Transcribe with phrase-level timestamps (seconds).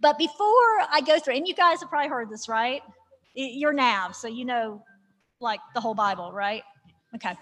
[0.00, 2.82] But before I go through, and you guys have probably heard this, right?
[3.34, 4.82] You're nav, so you know
[5.40, 6.62] like the whole Bible, right?
[7.14, 7.34] Okay.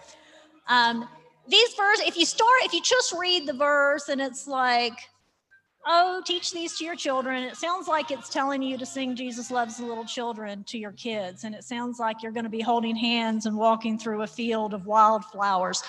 [0.69, 1.09] Um,
[1.49, 4.99] these verses, if you start, if you just read the verse and it's like,
[5.87, 9.51] oh, teach these to your children, it sounds like it's telling you to sing Jesus
[9.51, 11.45] loves the little children to your kids.
[11.45, 14.75] And it sounds like you're going to be holding hands and walking through a field
[14.75, 15.83] of wildflowers.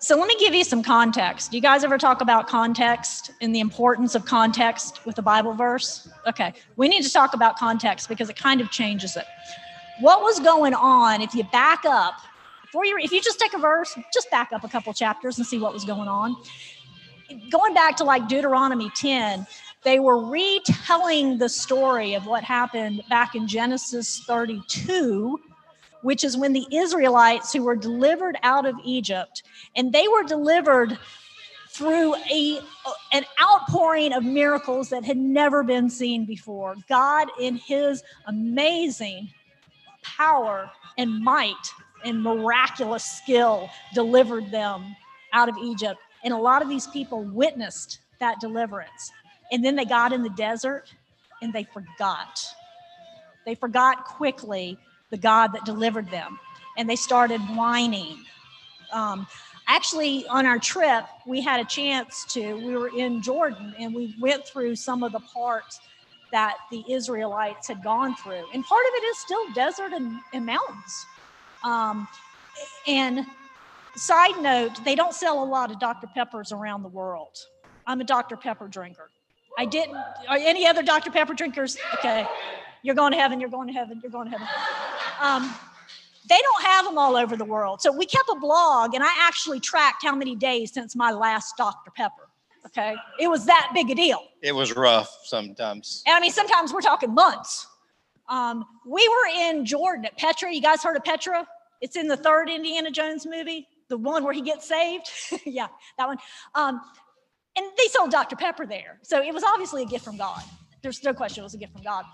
[0.00, 1.50] So let me give you some context.
[1.50, 5.54] Do you guys ever talk about context and the importance of context with the Bible
[5.54, 6.08] verse?
[6.24, 9.24] Okay, we need to talk about context because it kind of changes it.
[10.00, 12.14] What was going on if you back up
[12.62, 15.46] before you if you just take a verse, just back up a couple chapters and
[15.46, 16.36] see what was going on.
[17.50, 19.46] Going back to like Deuteronomy 10,
[19.82, 25.40] they were retelling the story of what happened back in Genesis 32
[26.02, 29.42] which is when the Israelites who were delivered out of Egypt,
[29.76, 30.98] and they were delivered
[31.68, 32.60] through a
[33.12, 36.74] an outpouring of miracles that had never been seen before.
[36.88, 39.28] God in his amazing
[40.02, 41.54] power and might
[42.04, 44.96] and miraculous skill delivered them
[45.32, 46.00] out of Egypt.
[46.24, 49.12] And a lot of these people witnessed that deliverance.
[49.52, 50.92] And then they got in the desert
[51.42, 52.40] and they forgot.
[53.46, 54.78] They forgot quickly
[55.10, 56.38] the God that delivered them.
[56.76, 58.18] And they started whining.
[58.92, 59.26] Um,
[59.66, 64.14] actually, on our trip, we had a chance to, we were in Jordan and we
[64.20, 65.80] went through some of the parts
[66.32, 68.44] that the Israelites had gone through.
[68.52, 71.06] And part of it is still desert and, and mountains.
[71.64, 72.06] Um,
[72.86, 73.26] and
[73.96, 76.06] side note, they don't sell a lot of Dr.
[76.14, 77.36] Peppers around the world.
[77.86, 78.36] I'm a Dr.
[78.36, 79.10] Pepper drinker.
[79.58, 79.96] I didn't,
[80.28, 81.10] are any other Dr.
[81.10, 81.76] Pepper drinkers?
[81.94, 82.26] Okay.
[82.82, 84.48] You're going to heaven, you're going to heaven, you're going to heaven.
[85.20, 85.54] Um,
[86.28, 87.80] they don't have them all over the world.
[87.80, 91.56] So we kept a blog and I actually tracked how many days since my last
[91.56, 91.90] Dr.
[91.90, 92.28] Pepper.
[92.66, 92.94] Okay.
[93.18, 94.22] It was that big a deal.
[94.42, 96.02] It was rough sometimes.
[96.06, 97.66] And I mean, sometimes we're talking months.
[98.28, 100.52] Um, we were in Jordan at Petra.
[100.52, 101.46] You guys heard of Petra?
[101.80, 105.08] It's in the third Indiana Jones movie, the one where he gets saved.
[105.46, 106.18] yeah, that one.
[106.54, 106.80] Um,
[107.56, 108.36] and they sold Dr.
[108.36, 108.98] Pepper there.
[109.02, 110.42] So it was obviously a gift from God.
[110.82, 112.04] There's no question it was a gift from God.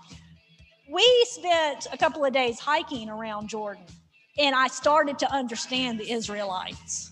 [0.89, 3.83] We spent a couple of days hiking around Jordan,
[4.37, 7.11] and I started to understand the Israelites.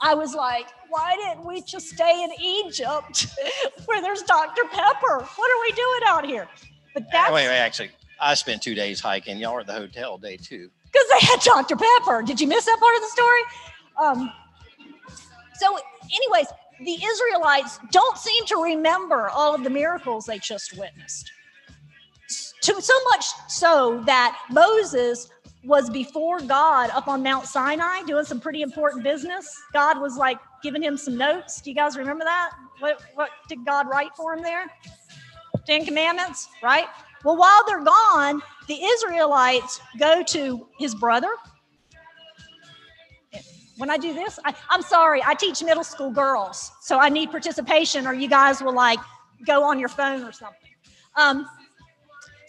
[0.00, 3.28] I was like, why didn't we just stay in Egypt
[3.86, 4.62] where there's Dr.
[4.64, 5.24] Pepper?
[5.36, 6.48] What are we doing out here?
[6.94, 7.90] But that's wait, wait, actually,
[8.20, 9.38] I spent two days hiking.
[9.38, 10.70] Y'all were at the hotel day two.
[10.90, 11.76] Because they had Dr.
[11.76, 12.22] Pepper.
[12.22, 13.40] Did you miss that part of the story?
[14.02, 14.32] Um,
[15.54, 16.48] so, anyways,
[16.84, 21.30] the Israelites don't seem to remember all of the miracles they just witnessed.
[22.62, 25.30] To so much so that Moses
[25.64, 29.60] was before God up on Mount Sinai doing some pretty important business.
[29.72, 31.60] God was like giving him some notes.
[31.60, 32.50] Do you guys remember that?
[32.78, 34.66] What, what did God write for him there?
[35.66, 36.86] Ten Commandments, right?
[37.24, 41.30] Well, while they're gone, the Israelites go to his brother.
[43.76, 47.30] When I do this, I, I'm sorry, I teach middle school girls, so I need
[47.30, 49.00] participation, or you guys will like
[49.46, 50.70] go on your phone or something.
[51.16, 51.48] Um,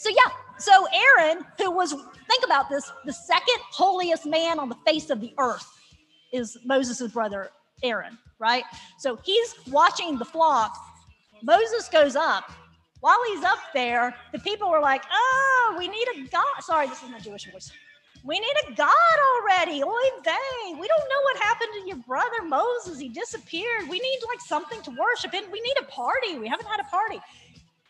[0.04, 4.78] so, yeah, so Aaron, who was, think about this, the second holiest man on the
[4.86, 5.68] face of the earth
[6.32, 7.50] is Moses' brother
[7.84, 8.64] Aaron, right?
[8.98, 10.76] So he's watching the flock.
[11.42, 12.52] Moses goes up
[13.04, 16.62] while he's up there, the people were like, oh, we need a God.
[16.62, 17.70] Sorry, this is my Jewish voice.
[18.24, 18.90] We need a God
[19.36, 19.84] already.
[19.84, 20.70] Oy vey.
[20.70, 22.98] We don't know what happened to your brother Moses.
[23.00, 23.90] He disappeared.
[23.90, 25.52] We need like something to worship in.
[25.52, 26.38] We need a party.
[26.38, 27.20] We haven't had a party.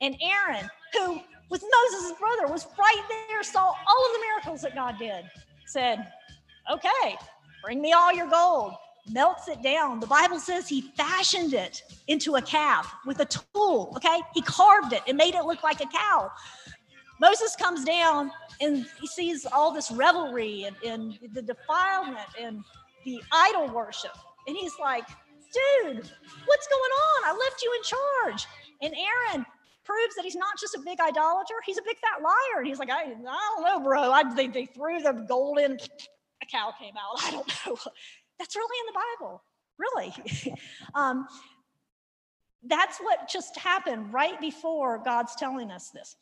[0.02, 4.76] And Aaron, who was Moses' brother, was right there, saw all of the miracles that
[4.76, 5.26] God did,
[5.66, 6.12] said,
[6.72, 7.18] okay,
[7.64, 8.74] bring me all your gold
[9.10, 10.00] melts it down.
[10.00, 14.22] The Bible says he fashioned it into a calf with a tool, okay?
[14.34, 16.32] He carved it and made it look like a cow.
[17.20, 22.64] Moses comes down and he sees all this revelry and, and the defilement and
[23.06, 24.16] the idol worship.
[24.48, 26.10] And he's like, dude,
[26.46, 27.24] what's going on?
[27.26, 28.46] I left you in charge.
[28.82, 29.46] And Aaron
[29.84, 32.60] proves that he's not just a big idolater, he's a big fat liar.
[32.60, 34.12] And he's like, I, I don't know, bro.
[34.12, 35.74] I, they, they threw the gold in,
[36.44, 37.24] a cow came out.
[37.24, 37.78] I don't know.
[38.40, 39.44] That's really in the Bible,
[39.78, 40.58] really.
[40.96, 41.28] um,
[42.66, 46.16] that's what just happened right before God's telling us this.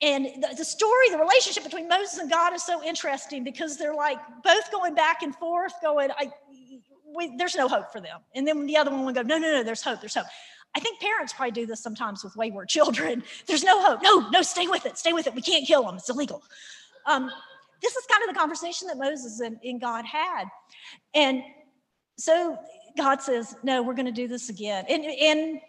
[0.00, 3.94] And the, the, story, the relationship between Moses and God is so interesting because they're
[3.94, 6.30] like both going back and forth, going, I,
[7.16, 8.20] we, there's no hope for them.
[8.34, 10.26] And then the other one would go, no, no, no, there's hope, there's hope.
[10.74, 13.22] I think parents probably do this sometimes with wayward children.
[13.46, 14.00] There's no hope.
[14.02, 15.34] No, no, stay with it, stay with it.
[15.34, 16.42] We can't kill them, it's illegal.
[17.06, 17.30] Um,
[17.80, 20.44] this is kind of the conversation that Moses and, and God had.
[21.14, 21.42] And
[22.16, 22.58] so
[22.96, 24.84] God says, No, we're going to do this again.
[24.88, 25.60] And, and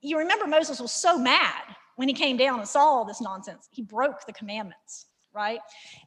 [0.00, 1.62] you remember Moses was so mad
[1.96, 3.68] when he came down and saw all this nonsense.
[3.70, 5.60] He broke the commandments, right?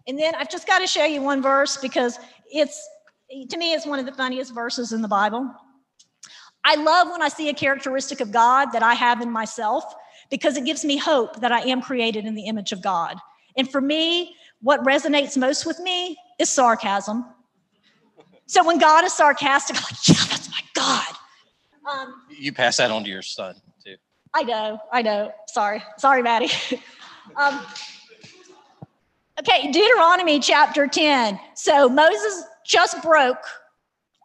[0.08, 2.18] And then I've just got to show you one verse because
[2.50, 2.88] it's,
[3.50, 5.54] to me, it's one of the funniest verses in the Bible.
[6.64, 9.84] I love when I see a characteristic of God that I have in myself
[10.30, 13.18] because it gives me hope that I am created in the image of God.
[13.58, 17.26] And for me, what resonates most with me is sarcasm.
[18.46, 21.06] So when God is sarcastic, I'm like, yeah, that's my God.
[21.90, 23.96] Um, you pass that on to your son too.
[24.34, 25.34] I know, I know.
[25.48, 26.52] Sorry, sorry, Maddie.
[27.36, 27.62] um,
[29.40, 31.40] okay, Deuteronomy chapter 10.
[31.56, 33.44] So Moses just broke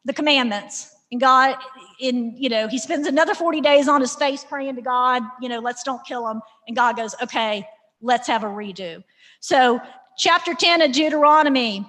[0.05, 1.57] the commandments, and God,
[2.01, 5.49] in you know, he spends another 40 days on his face praying to God, you
[5.49, 6.41] know, let's don't kill him.
[6.67, 7.67] And God goes, okay,
[8.01, 9.03] let's have a redo.
[9.41, 9.81] So,
[10.17, 11.87] chapter 10 of Deuteronomy.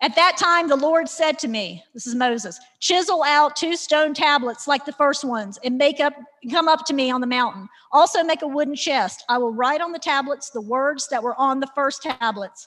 [0.00, 4.14] At that time, the Lord said to me, This is Moses, chisel out two stone
[4.14, 6.12] tablets like the first ones and make up,
[6.50, 7.68] come up to me on the mountain.
[7.92, 9.24] Also, make a wooden chest.
[9.28, 12.66] I will write on the tablets the words that were on the first tablets,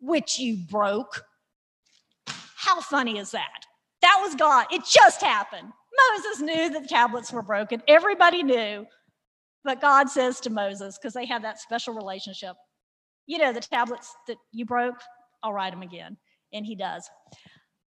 [0.00, 1.24] which you broke.
[2.54, 3.66] How funny is that?
[4.02, 4.66] That was God.
[4.70, 5.72] It just happened.
[6.10, 7.82] Moses knew that the tablets were broken.
[7.88, 8.86] Everybody knew.
[9.64, 12.54] But God says to Moses, because they have that special relationship,
[13.26, 15.00] you know, the tablets that you broke,
[15.42, 16.16] I'll write them again.
[16.52, 17.08] And he does.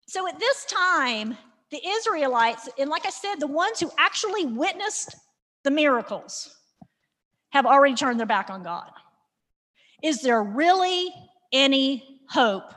[0.06, 1.36] So at this time,
[1.70, 5.16] the Israelites, and like I said, the ones who actually witnessed
[5.64, 6.54] the miracles,
[7.50, 8.90] have already turned their back on God.
[10.02, 11.12] Is there really
[11.52, 12.74] any hope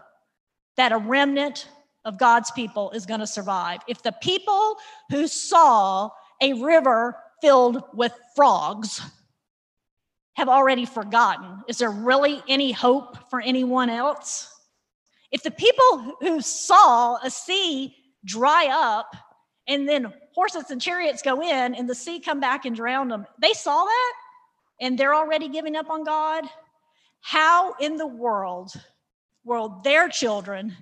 [0.78, 1.68] that a remnant
[2.06, 3.82] of God's people is going to survive?
[3.88, 4.78] If the people
[5.10, 6.10] who saw
[6.42, 9.02] a river filled with frogs
[10.36, 11.62] have already forgotten.
[11.68, 14.52] Is there really any hope for anyone else?
[15.32, 19.16] If the people who saw a sea dry up
[19.68, 23.26] and then horses and chariots go in and the sea come back and drown them,
[23.40, 24.14] they saw that
[24.82, 26.44] and they're already giving up on God.
[27.22, 28.74] How in the world
[29.46, 30.76] will their children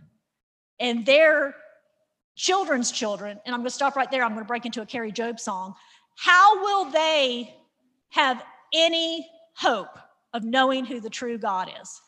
[0.79, 1.55] and their
[2.35, 4.85] children's children, and I'm going to stop right there, I'm going to break into a
[4.85, 5.75] Kari Jobe song.
[6.17, 7.53] How will they
[8.11, 8.43] have
[8.73, 9.97] any hope
[10.33, 12.01] of knowing who the true God is.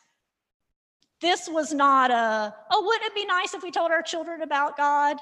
[1.20, 4.76] This was not a, oh, wouldn't it be nice if we told our children about
[4.76, 5.16] God?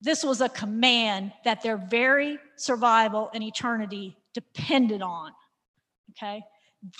[0.00, 5.32] This was a command that their very survival and eternity depended on.
[6.10, 6.42] Okay?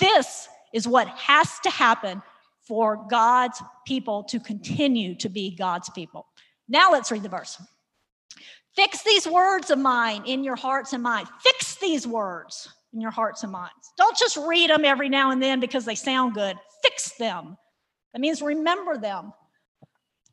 [0.00, 2.22] This is what has to happen
[2.68, 6.26] for God's people to continue to be God's people.
[6.68, 7.60] Now let's read the verse.
[8.76, 11.30] Fix these words of mine in your hearts and minds.
[11.40, 13.92] Fix these words in your hearts and minds.
[13.96, 16.56] Don't just read them every now and then because they sound good.
[16.82, 17.56] Fix them.
[18.12, 19.32] That means remember them.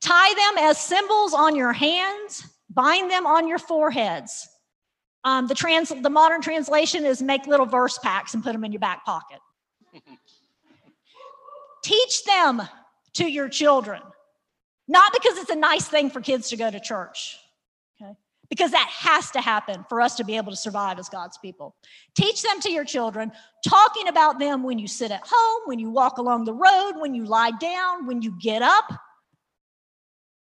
[0.02, 4.48] Tie them as symbols on your hands, bind them on your foreheads.
[5.24, 8.72] Um, the, trans- the modern translation is make little verse packs and put them in
[8.72, 9.40] your back pocket.
[11.86, 12.64] Teach them
[13.14, 14.02] to your children,
[14.88, 17.38] not because it's a nice thing for kids to go to church,
[18.02, 18.14] okay?
[18.50, 21.76] because that has to happen for us to be able to survive as God's people.
[22.16, 23.32] Teach them to your children,
[23.64, 27.14] talking about them when you sit at home, when you walk along the road, when
[27.14, 28.92] you lie down, when you get up.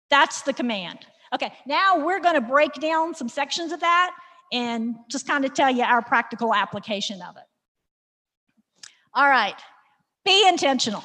[0.09, 1.01] That's the command.
[1.35, 4.13] Okay, now we're going to break down some sections of that
[4.55, 7.43] and just kind of tell you our practical application of it.
[9.13, 9.61] All right,
[10.25, 11.05] be intentional.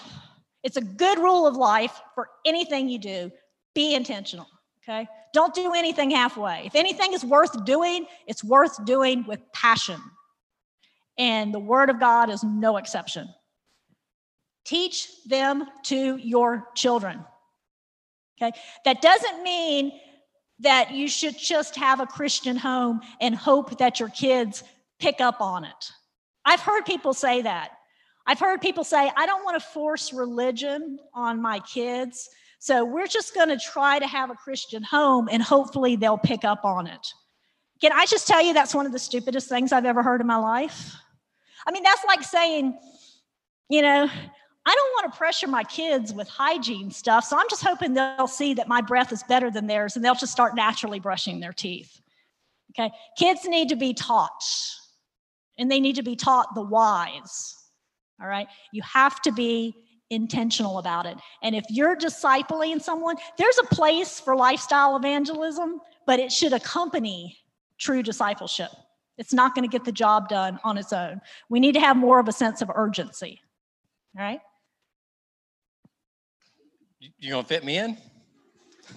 [0.64, 3.32] It's a good rule of life for anything you do.
[3.74, 4.48] Be intentional,
[4.84, 5.08] okay?
[5.34, 6.64] Don't do anything halfway.
[6.66, 10.00] If anything is worth doing, it's worth doing with passion.
[11.18, 13.30] And the Word of God is no exception.
[14.66, 17.24] Teach them to your children.
[18.42, 18.58] Okay?
[18.86, 19.92] That doesn't mean
[20.60, 24.64] that you should just have a Christian home and hope that your kids
[25.00, 25.92] pick up on it.
[26.46, 27.72] I've heard people say that.
[28.28, 32.30] I've heard people say, I don't want to force religion on my kids
[32.62, 36.46] so we're just going to try to have a Christian home and hopefully they'll pick
[36.46, 37.08] up on it.
[37.82, 40.28] Can I just tell you that's one of the stupidest things I've ever heard in
[40.28, 40.94] my life?
[41.66, 42.78] I mean, that's like saying,
[43.68, 47.24] you know, I don't want to pressure my kids with hygiene stuff.
[47.24, 50.14] So I'm just hoping they'll see that my breath is better than theirs and they'll
[50.14, 52.00] just start naturally brushing their teeth.
[52.78, 52.92] Okay.
[53.18, 54.44] Kids need to be taught
[55.58, 57.56] and they need to be taught the whys.
[58.22, 58.48] All right.
[58.72, 59.76] You have to be
[60.10, 61.18] intentional about it.
[61.42, 67.38] And if you're discipling someone, there's a place for lifestyle evangelism, but it should accompany
[67.80, 68.70] true discipleship.
[69.18, 71.22] It's not going to get the job done on its own.
[71.50, 73.42] We need to have more of a sense of urgency.
[74.18, 74.42] All right?
[77.20, 77.98] You gonna fit me in?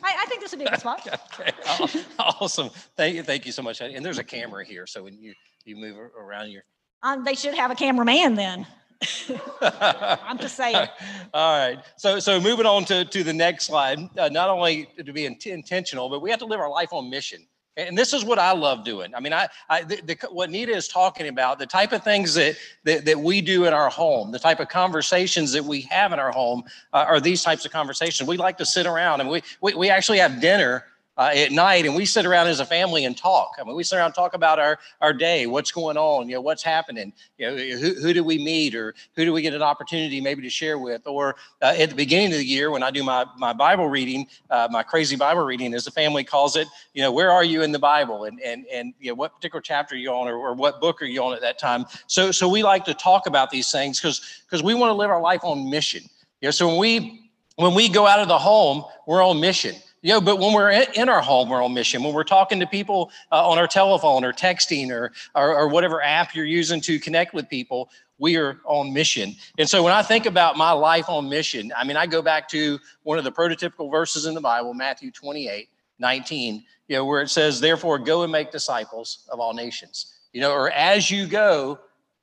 [0.02, 1.06] I, I think this would be a good spot.
[1.40, 2.68] okay, awesome.
[2.96, 3.80] Thank you, thank you so much.
[3.80, 5.32] And there's a camera here, so when you
[5.64, 6.62] you move around, your
[7.02, 8.66] Um, they should have a cameraman then.
[9.60, 10.88] I'm just saying.
[11.34, 11.78] All right.
[11.96, 15.38] So, so moving on to, to the next slide, uh, not only to be in-
[15.44, 17.46] intentional, but we have to live our life on mission.
[17.76, 19.12] And this is what I love doing.
[19.16, 22.34] I mean, I, I the, the, what Nita is talking about, the type of things
[22.34, 26.12] that, that, that we do in our home, the type of conversations that we have
[26.12, 28.28] in our home uh, are these types of conversations.
[28.28, 30.84] We like to sit around and we, we, we actually have dinner
[31.16, 33.52] uh, at night and we sit around as a family and talk.
[33.60, 36.34] I mean, we sit around and talk about our, our day, what's going on, you
[36.34, 39.54] know, what's happening, you know, who, who do we meet or who do we get
[39.54, 41.06] an opportunity maybe to share with?
[41.06, 44.26] Or uh, at the beginning of the year, when I do my, my Bible reading,
[44.50, 47.62] uh, my crazy Bible reading, as the family calls it, you know, where are you
[47.62, 48.24] in the Bible?
[48.24, 51.00] And, and, and you know, what particular chapter are you on or, or what book
[51.00, 51.84] are you on at that time?
[52.06, 55.10] So, so we like to talk about these things because because we want to live
[55.10, 56.02] our life on mission.
[56.40, 59.74] You know, so when we when we go out of the home, we're on mission.
[60.04, 62.02] You know, but when we're in our home, we're on mission.
[62.02, 66.02] When we're talking to people uh, on our telephone or texting or, or, or whatever
[66.02, 69.34] app you're using to connect with people, we are on mission.
[69.56, 72.50] And so when I think about my life on mission, I mean, I go back
[72.50, 77.22] to one of the prototypical verses in the Bible, Matthew 28, 19, you know, where
[77.22, 80.18] it says, therefore go and make disciples of all nations.
[80.34, 81.78] You know, or as you go,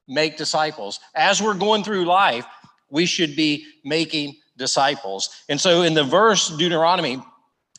[0.07, 0.99] make disciples.
[1.15, 2.45] As we're going through life,
[2.91, 5.43] we should be making disciples.
[5.49, 7.23] And so in the verse Deuteronomy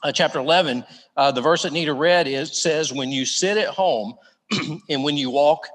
[0.03, 0.85] uh, chapter 11,
[1.17, 4.15] uh, the verse that Nita read is says, When you sit at home
[4.89, 5.67] and when you walk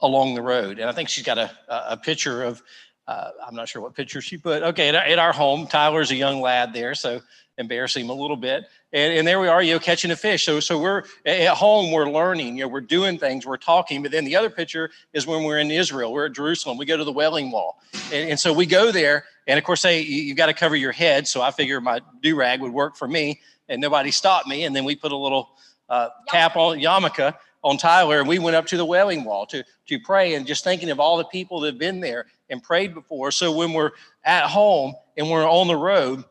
[0.00, 0.78] along the road.
[0.78, 2.62] And I think she's got a, a picture of,
[3.06, 4.62] uh, I'm not sure what picture she put.
[4.62, 7.20] Okay, at our, our, home, Tyler's a young lad there, so
[7.56, 8.64] embarrass him a little bit.
[8.96, 10.44] And, and there we are, you know, catching a fish.
[10.44, 14.02] So, so we're at home, we're learning, you know, we're doing things, we're talking.
[14.02, 16.96] But then the other picture is when we're in Israel, we're at Jerusalem, we go
[16.96, 17.78] to the Wailing Wall.
[18.10, 20.76] And, and so we go there and of course, they you, you got to cover
[20.76, 21.28] your head.
[21.28, 24.64] So I figure my do rag would work for me, and nobody stopped me.
[24.64, 25.50] And then we put a little
[25.88, 29.64] uh, cap on yarmulke on Tyler, and we went up to the Wailing Wall to
[29.86, 32.94] to pray, and just thinking of all the people that have been there and prayed
[32.94, 33.30] before.
[33.30, 33.92] So when we're
[34.24, 36.24] at home and we're on the road,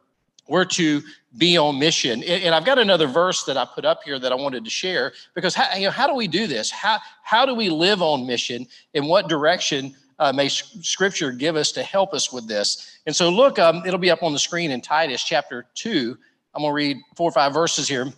[0.48, 1.02] we're to
[1.38, 2.24] be on mission.
[2.24, 5.14] And I've got another verse that I put up here that I wanted to share
[5.34, 6.72] because how, you know, how do we do this?
[6.72, 8.68] How, how do we live on mission?
[8.94, 13.00] In what direction uh, may scripture give us to help us with this.
[13.06, 16.18] And so, look, um, it'll be up on the screen in Titus chapter 2.
[16.54, 18.12] I'm going to read four or five verses here,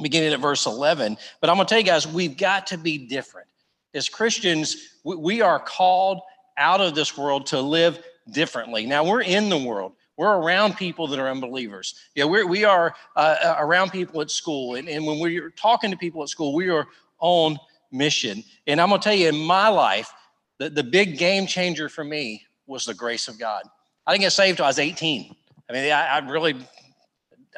[0.00, 1.18] beginning at verse 11.
[1.40, 3.48] But I'm going to tell you guys, we've got to be different.
[3.92, 6.20] As Christians, we are called
[6.56, 8.86] out of this world to live differently.
[8.86, 9.92] Now, we're in the world.
[10.16, 11.94] We're around people that are unbelievers.
[12.14, 14.76] Yeah, we're, we are uh, uh, around people at school.
[14.76, 16.86] And, and when we're talking to people at school, we are
[17.18, 17.58] on
[17.90, 18.44] mission.
[18.66, 20.12] And I'm going to tell you, in my life,
[20.58, 23.64] the, the big game changer for me was the grace of God.
[24.06, 25.34] I didn't get saved till I was 18.
[25.68, 26.54] I mean, I, I really,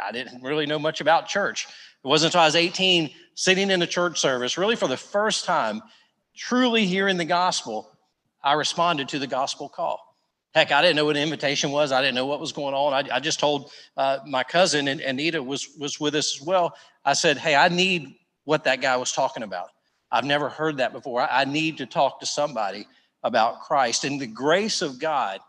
[0.03, 1.67] I didn't really know much about church.
[1.67, 5.45] It wasn't until I was 18, sitting in a church service, really for the first
[5.45, 5.83] time,
[6.35, 7.91] truly hearing the gospel,
[8.43, 10.06] I responded to the gospel call.
[10.57, 11.93] Heck, I didn't know what an invitation was.
[11.93, 12.95] I didn't know what was going on.
[12.95, 16.75] I, I just told uh, my cousin, and Anita was was with us as well.
[17.05, 19.69] I said, "Hey, I need what that guy was talking about."
[20.11, 21.21] I've never heard that before.
[21.21, 22.89] I need to talk to somebody
[23.23, 24.05] about Christ.
[24.05, 25.41] And the grace of God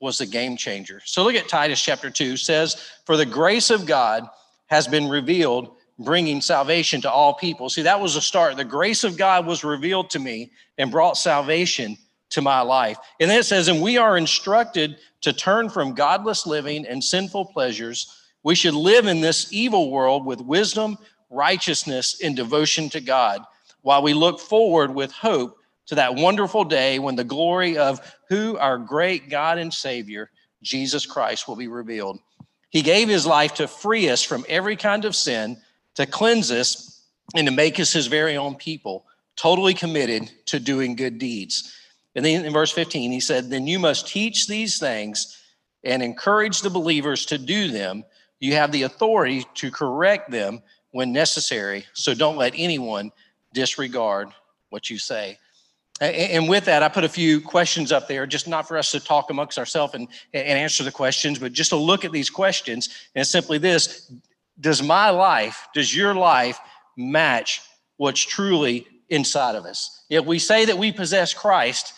[0.00, 1.02] was the game changer.
[1.04, 4.26] So look at Titus chapter 2 says, For the grace of God
[4.68, 7.68] has been revealed, bringing salvation to all people.
[7.68, 8.56] See, that was the start.
[8.56, 11.98] The grace of God was revealed to me and brought salvation
[12.36, 12.98] to my life.
[13.18, 17.46] And then it says, And we are instructed to turn from godless living and sinful
[17.46, 18.14] pleasures.
[18.42, 20.98] We should live in this evil world with wisdom,
[21.30, 23.40] righteousness, and devotion to God
[23.80, 28.58] while we look forward with hope to that wonderful day when the glory of who
[28.58, 32.18] our great God and Savior, Jesus Christ, will be revealed.
[32.68, 35.56] He gave his life to free us from every kind of sin,
[35.94, 37.02] to cleanse us,
[37.34, 41.72] and to make us his very own people, totally committed to doing good deeds.
[42.16, 45.38] And then in verse 15, he said, Then you must teach these things
[45.84, 48.04] and encourage the believers to do them.
[48.40, 51.84] You have the authority to correct them when necessary.
[51.92, 53.12] So don't let anyone
[53.52, 54.30] disregard
[54.70, 55.38] what you say.
[56.00, 59.00] And with that, I put a few questions up there, just not for us to
[59.00, 62.90] talk amongst ourselves and, and answer the questions, but just to look at these questions.
[63.14, 64.12] And simply this
[64.60, 66.58] Does my life, does your life
[66.96, 67.62] match
[67.98, 70.04] what's truly inside of us?
[70.10, 71.94] If we say that we possess Christ,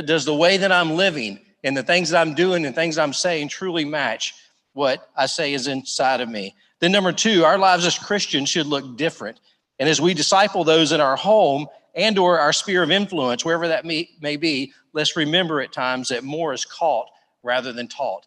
[0.00, 3.12] does the way that I'm living and the things that I'm doing and things I'm
[3.12, 4.34] saying truly match
[4.72, 6.54] what I say is inside of me?
[6.80, 9.38] Then, number two, our lives as Christians should look different
[9.78, 13.68] and as we disciple those in our home and or our sphere of influence, wherever
[13.68, 17.08] that may, may be, let's remember at times that more is caught
[17.42, 18.26] rather than taught.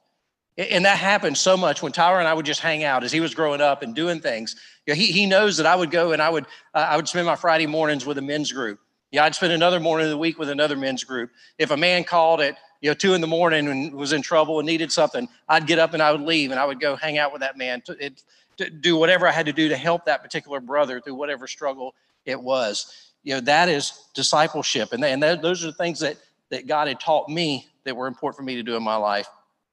[0.58, 3.20] And that happened so much when Tyler and I would just hang out as he
[3.20, 4.56] was growing up and doing things.
[4.86, 7.36] He, he knows that I would go and I would uh, I would spend my
[7.36, 8.80] Friday mornings with a men's group.
[9.12, 11.32] Yeah, I'd spend another morning of the week with another men's group.
[11.58, 14.60] If a man called at you know two in the morning and was in trouble
[14.60, 17.18] and needed something, I'd get up and I would leave and I would go hang
[17.18, 18.24] out with that man to, it,
[18.58, 21.96] to do whatever I had to do to help that particular brother through whatever struggle
[22.26, 23.12] it was.
[23.24, 26.18] You know, that is discipleship, and, and that, those are the things that
[26.50, 29.28] that God had taught me that were important for me to do in my life.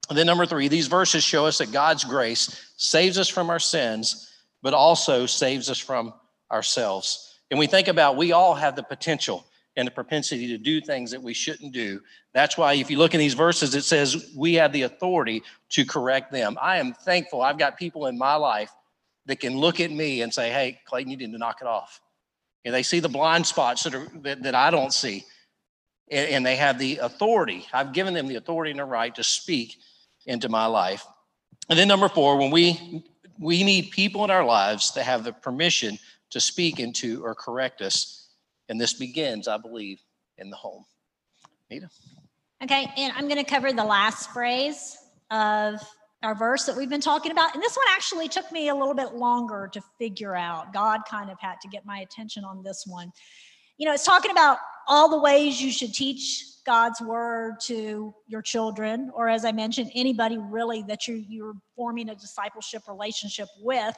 [0.09, 3.59] And then number three, these verses show us that God's grace saves us from our
[3.59, 6.13] sins, but also saves us from
[6.51, 7.32] ourselves.
[7.53, 9.45] And we think about we all have the potential
[9.77, 12.01] and the propensity to do things that we shouldn't do.
[12.33, 15.85] That's why if you look in these verses, it says we have the authority to
[15.85, 16.57] correct them.
[16.59, 18.73] I am thankful I've got people in my life
[19.27, 22.01] that can look at me and say, hey, Clayton, you need to knock it off.
[22.65, 25.23] And they see the blind spots that, are, that, that I don't see.
[26.11, 27.67] And, and they have the authority.
[27.71, 29.77] I've given them the authority and the right to speak
[30.25, 31.05] into my life.
[31.69, 33.05] And then number four, when we
[33.39, 35.99] we need people in our lives that have the permission
[36.33, 38.29] to speak into or correct us.
[38.69, 40.01] And this begins, I believe,
[40.39, 40.85] in the home.
[41.71, 41.89] Nita?
[42.63, 44.97] Okay, and I'm going to cover the last phrase
[45.31, 45.81] of
[46.23, 47.55] our verse that we've been talking about.
[47.55, 50.73] And this one actually took me a little bit longer to figure out.
[50.73, 53.13] God kind of had to get my attention on this one.
[53.77, 58.43] You know, it's talking about all the ways you should teach God's word to your
[58.43, 63.97] children, or as I mentioned, anybody really that you, you're forming a discipleship relationship with.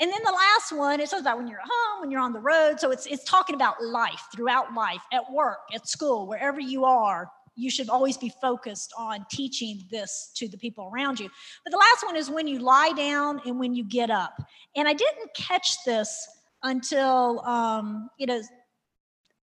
[0.00, 2.32] And then the last one, it says about when you're at home, when you're on
[2.32, 2.80] the road.
[2.80, 7.30] So it's it's talking about life throughout life, at work, at school, wherever you are.
[7.54, 11.28] You should always be focused on teaching this to the people around you.
[11.64, 14.32] But the last one is when you lie down and when you get up.
[14.76, 16.26] And I didn't catch this
[16.62, 18.40] until um, you know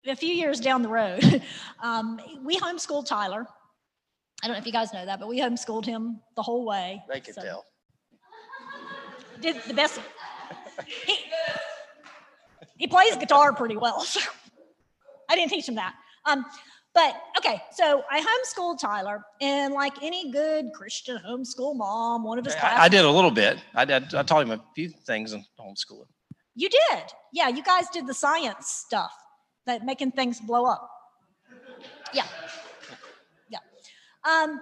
[0.07, 1.43] a few years down the road.
[1.83, 3.47] um, we homeschooled Tyler.
[4.43, 7.03] I don't know if you guys know that, but we homeschooled him the whole way.
[7.11, 7.43] They can so.
[7.43, 7.65] tell.
[9.41, 10.01] Did the best.
[10.87, 11.17] He,
[12.77, 14.05] he plays guitar pretty well.
[14.15, 14.21] So
[15.29, 15.95] I didn't teach him that.
[16.27, 16.45] Um,
[16.93, 22.45] but okay, so I homeschooled Tyler, and like any good Christian homeschool mom, one of
[22.45, 23.59] his I, I did a little bit.
[23.77, 24.13] I did.
[24.13, 26.09] I taught him a few things in homeschooling.
[26.57, 27.49] You did, yeah.
[27.49, 29.13] You guys did the science stuff,
[29.67, 30.91] that making things blow up.
[32.13, 32.25] Yeah,
[33.49, 33.59] yeah.
[34.25, 34.61] Um,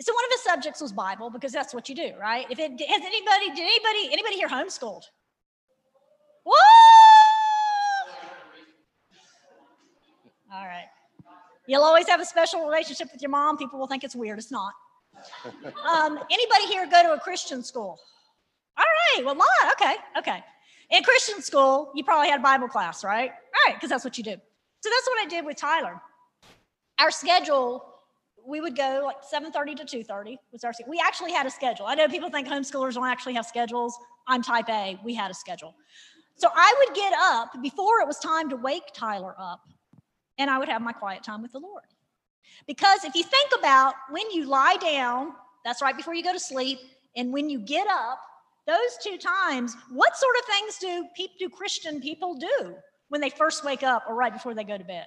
[0.00, 2.46] so one of his subjects was Bible because that's what you do, right?
[2.48, 5.02] If it has anybody, did anybody, anybody here homeschooled?
[6.48, 6.54] Woo!
[10.50, 10.86] All right.
[11.66, 13.58] You'll always have a special relationship with your mom.
[13.58, 14.38] People will think it's weird.
[14.38, 14.72] It's not.
[15.88, 17.98] Um, anybody here go to a Christian school?
[18.76, 18.84] All
[19.16, 19.24] right.
[19.24, 19.72] Well, lot.
[19.72, 19.96] Okay.
[20.18, 20.44] Okay.
[20.90, 23.30] In Christian school, you probably had Bible class, right?
[23.30, 24.36] All right, because that's what you do.
[24.80, 26.00] So that's what I did with Tyler.
[26.98, 27.84] Our schedule,
[28.46, 31.86] we would go like 7:30 to 2:30 was our we actually had a schedule.
[31.86, 33.98] I know people think homeschoolers don't actually have schedules.
[34.26, 34.98] I'm type A.
[35.04, 35.74] We had a schedule.
[36.38, 39.60] So I would get up before it was time to wake Tyler up,
[40.38, 41.82] and I would have my quiet time with the Lord.
[42.66, 45.32] Because if you think about when you lie down,
[45.64, 46.78] that's right before you go to sleep,
[47.16, 48.20] and when you get up,
[48.66, 52.76] those two times, what sort of things do people, do Christian people do
[53.08, 55.06] when they first wake up or right before they go to bed?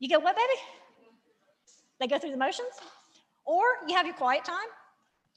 [0.00, 0.60] You go, what, baby?
[2.00, 2.72] They go through the motions?
[3.44, 4.56] Or you have your quiet time?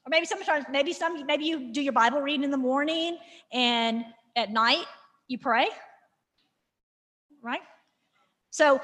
[0.06, 3.18] Or maybe sometimes, maybe some, maybe you do your Bible reading in the morning
[3.54, 4.04] and
[4.36, 4.86] at night
[5.28, 5.68] you pray,
[7.42, 7.62] right?
[8.50, 8.82] So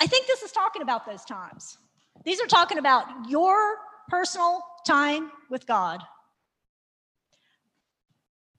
[0.00, 1.76] I think this is talking about those times.
[2.24, 3.76] These are talking about your
[4.08, 6.02] personal time with God.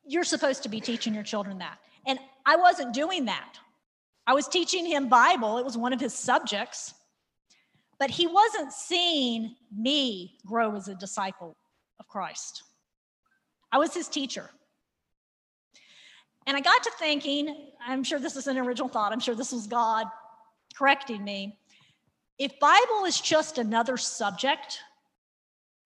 [0.05, 1.77] You're supposed to be teaching your children that.
[2.05, 3.57] And I wasn't doing that.
[4.27, 6.93] I was teaching him Bible, it was one of his subjects.
[7.99, 11.55] But he wasn't seeing me grow as a disciple
[11.99, 12.63] of Christ.
[13.71, 14.49] I was his teacher.
[16.47, 19.51] And I got to thinking, I'm sure this is an original thought, I'm sure this
[19.51, 20.07] was God
[20.75, 21.59] correcting me.
[22.39, 24.79] If Bible is just another subject,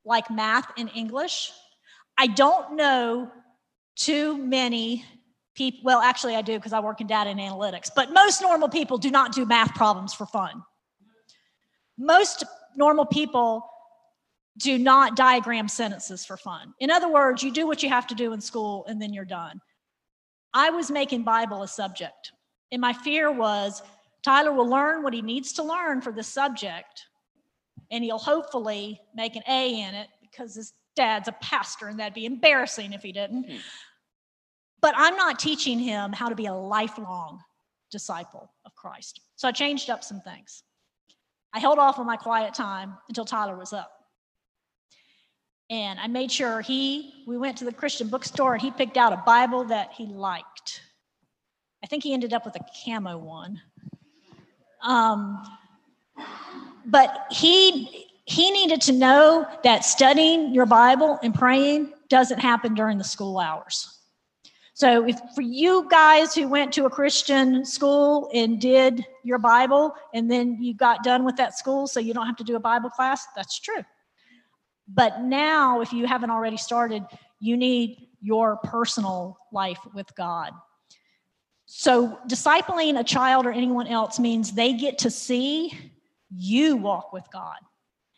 [0.06, 1.52] like math and English,
[2.17, 3.32] I don't know
[3.95, 5.04] too many
[5.56, 5.82] people.
[5.84, 8.97] Well, actually, I do because I work in data and analytics, but most normal people
[8.97, 10.63] do not do math problems for fun.
[11.97, 12.43] Most
[12.76, 13.69] normal people
[14.57, 16.73] do not diagram sentences for fun.
[16.79, 19.25] In other words, you do what you have to do in school and then you're
[19.25, 19.59] done.
[20.53, 22.31] I was making Bible a subject,
[22.71, 23.81] and my fear was
[24.23, 27.07] Tyler will learn what he needs to learn for the subject
[27.91, 32.13] and he'll hopefully make an A in it because his dad's a pastor and that'd
[32.13, 33.47] be embarrassing if he didn't.
[33.47, 33.57] Mm-hmm.
[34.81, 37.39] But I'm not teaching him how to be a lifelong
[37.91, 39.21] disciple of Christ.
[39.35, 40.63] So I changed up some things.
[41.53, 43.92] I held off on my quiet time until Tyler was up.
[45.69, 49.13] And I made sure he, we went to the Christian bookstore and he picked out
[49.13, 50.82] a Bible that he liked.
[51.84, 53.62] I think he ended up with a camo one.
[54.84, 55.41] Um,
[56.86, 62.97] but he he needed to know that studying your Bible and praying doesn't happen during
[62.97, 63.99] the school hours.
[64.76, 69.93] So, if for you guys who went to a Christian school and did your Bible
[70.13, 72.60] and then you got done with that school so you don't have to do a
[72.60, 73.84] Bible class, that's true.
[74.88, 77.04] But now, if you haven't already started,
[77.39, 80.52] you need your personal life with God.
[81.65, 85.91] So, discipling a child or anyone else means they get to see
[86.30, 87.58] you walk with God.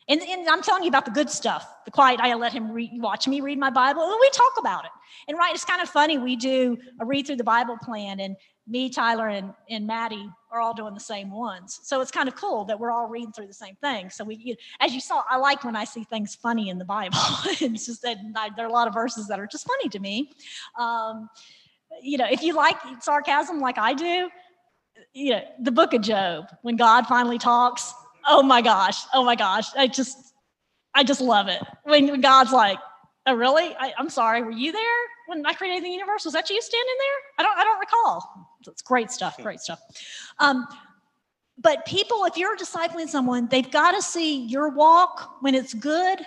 [0.08, 1.68] And, and, I'm telling you about the good stuff.
[1.86, 4.86] The quiet, I let him read, watch me read my Bible, and we talk about
[4.86, 4.92] it.
[5.28, 6.18] And right, it's kind of funny.
[6.18, 8.36] We do a read through the Bible plan, and
[8.68, 11.80] me, Tyler, and, and Maddie are all doing the same ones.
[11.84, 14.10] So it's kind of cool that we're all reading through the same thing.
[14.10, 16.86] So we, you, as you saw, I like when I see things funny in the
[16.86, 17.18] Bible.
[17.46, 20.00] it's just that I, there are a lot of verses that are just funny to
[20.00, 20.32] me.
[20.80, 21.30] Um,
[22.02, 24.30] you know, if you like sarcasm like I do,
[25.14, 27.94] you know, the book of Job, when God finally talks,
[28.28, 30.18] oh my gosh, oh my gosh, I just,
[30.96, 31.62] I just love it.
[31.84, 32.80] When, when God's like,
[33.26, 33.76] oh really?
[33.80, 34.82] I, I'm sorry, were you there
[35.28, 36.26] when I created the universe?
[36.26, 37.18] Was that you standing there?
[37.40, 38.50] I don't, I don't recall.
[38.68, 39.80] It's great stuff, great stuff.
[40.40, 40.68] Um,
[41.58, 46.20] but people, if you're discipling someone, they've got to see your walk when it's good,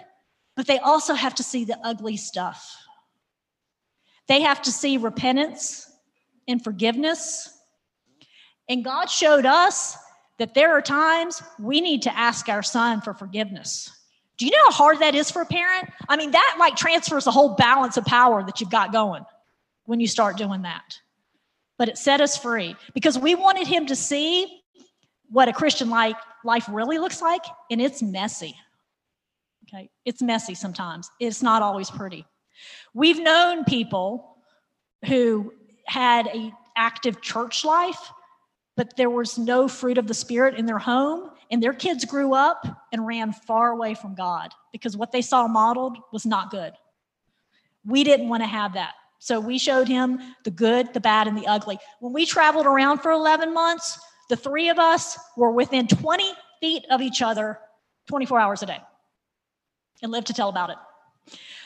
[0.57, 2.77] but they also have to see the ugly stuff.
[4.27, 5.91] They have to see repentance
[6.47, 7.51] and forgiveness.
[8.69, 9.97] And God showed us
[10.39, 13.91] that there are times we need to ask our son for forgiveness.
[14.39, 15.91] Do you know how hard that is for a parent?
[16.09, 19.25] I mean, that like transfers the whole balance of power that you've got going
[19.85, 21.01] when you start doing that.
[21.77, 24.63] But it set us free because we wanted him to see
[25.31, 28.57] what a Christian like life really looks like, and it's messy.
[29.65, 31.11] Okay, it's messy sometimes.
[31.21, 32.25] It's not always pretty.
[32.95, 34.37] We've known people
[35.07, 35.53] who
[35.87, 38.13] had a active church life
[38.79, 41.33] but there was no fruit of the Spirit in their home.
[41.51, 45.47] And their kids grew up and ran far away from God because what they saw
[45.47, 46.73] modeled was not good.
[47.87, 48.93] We didn't want to have that.
[49.19, 51.79] So we showed him the good, the bad, and the ugly.
[52.01, 56.85] When we traveled around for 11 months, the three of us were within 20 feet
[56.91, 57.59] of each other
[58.09, 58.79] 24 hours a day
[60.03, 60.77] and lived to tell about it.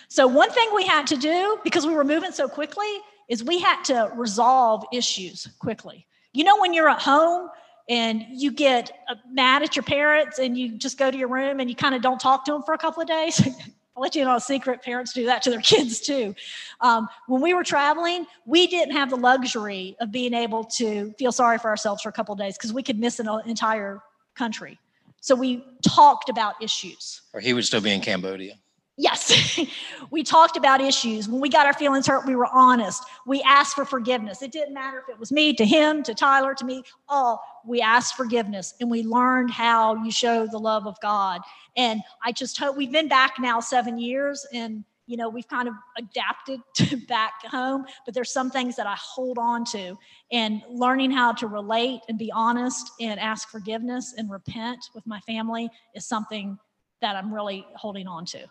[0.08, 2.88] So, one thing we had to do because we were moving so quickly
[3.28, 6.06] is we had to resolve issues quickly.
[6.32, 7.48] You know, when you're at home
[7.92, 11.60] and you get uh, mad at your parents and you just go to your room
[11.60, 13.38] and you kind of don't talk to them for a couple of days.
[13.96, 14.80] I'll let you know a secret.
[14.80, 16.34] Parents do that to their kids too.
[16.80, 21.32] Um, when we were traveling, we didn't have the luxury of being able to feel
[21.32, 24.00] sorry for ourselves for a couple of days because we could miss an entire
[24.34, 24.78] country.
[25.20, 27.20] So we talked about issues.
[27.34, 28.54] Or he would still be in Cambodia.
[28.98, 29.58] Yes,
[30.10, 31.28] we talked about issues.
[31.28, 33.02] When we got our feelings hurt, we were honest.
[33.26, 34.42] We asked for forgiveness.
[34.42, 37.42] It didn't matter if it was me, to him, to Tyler, to me, all.
[37.66, 41.40] We asked forgiveness and we learned how you show the love of God.
[41.76, 45.68] And I just hope we've been back now seven years and you know we've kind
[45.68, 49.98] of adapted to back home but there's some things that i hold on to
[50.30, 55.18] and learning how to relate and be honest and ask forgiveness and repent with my
[55.20, 56.56] family is something
[57.00, 58.48] that i'm really holding on to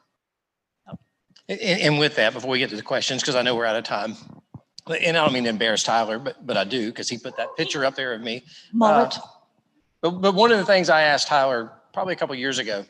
[1.59, 3.75] and, and with that, before we get to the questions, because I know we're out
[3.75, 4.15] of time,
[4.87, 7.55] and I don't mean to embarrass Tyler, but but I do because he put that
[7.57, 8.43] picture up there of me.
[8.73, 9.17] Mullet.
[9.17, 9.21] Uh,
[10.01, 12.85] but but one of the things I asked Tyler probably a couple years ago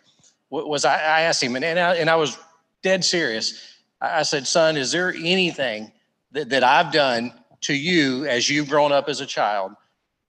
[0.50, 2.38] was I, I asked him, and and I, and I was
[2.82, 3.78] dead serious.
[4.02, 5.91] I said, son, is there anything
[6.32, 9.74] that, that I've done to you as you've grown up as a child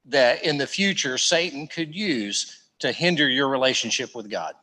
[0.04, 4.54] that in the future Satan could use to hinder your relationship with God?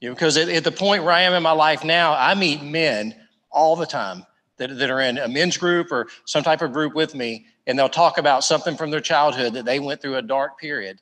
[0.00, 2.34] You know, because at, at, the point where I am in my life now, I
[2.34, 3.14] meet men
[3.50, 4.24] all the time
[4.56, 7.78] that, that are in a men's group or some type of group with me, and
[7.78, 11.00] they'll talk about something from their childhood that they went through a dark period,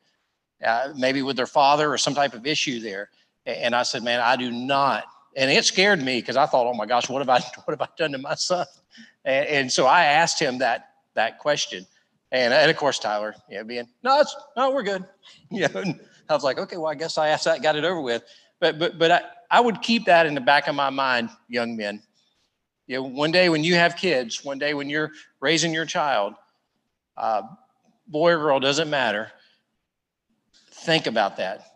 [0.64, 3.08] uh, maybe with their father or some type of issue there.
[3.46, 5.04] And I said, man, I do not.
[5.36, 7.80] And it scared me because I thought, oh my gosh, what have I what have
[7.80, 8.66] I done to my son?
[9.24, 11.86] And, and so I asked him that that question.
[12.32, 14.22] And, and of course, Tyler, yeah, being, no,
[14.56, 15.04] no, we're good.
[15.50, 15.94] You know,
[16.28, 18.22] I was like, okay, well, I guess I asked that, got it over with
[18.60, 21.76] but but but I, I would keep that in the back of my mind, young
[21.76, 22.02] men.
[22.86, 26.34] You know, one day when you have kids, one day when you're raising your child,
[27.16, 27.42] uh,
[28.06, 29.30] boy or girl doesn't matter.
[30.70, 31.68] Think about that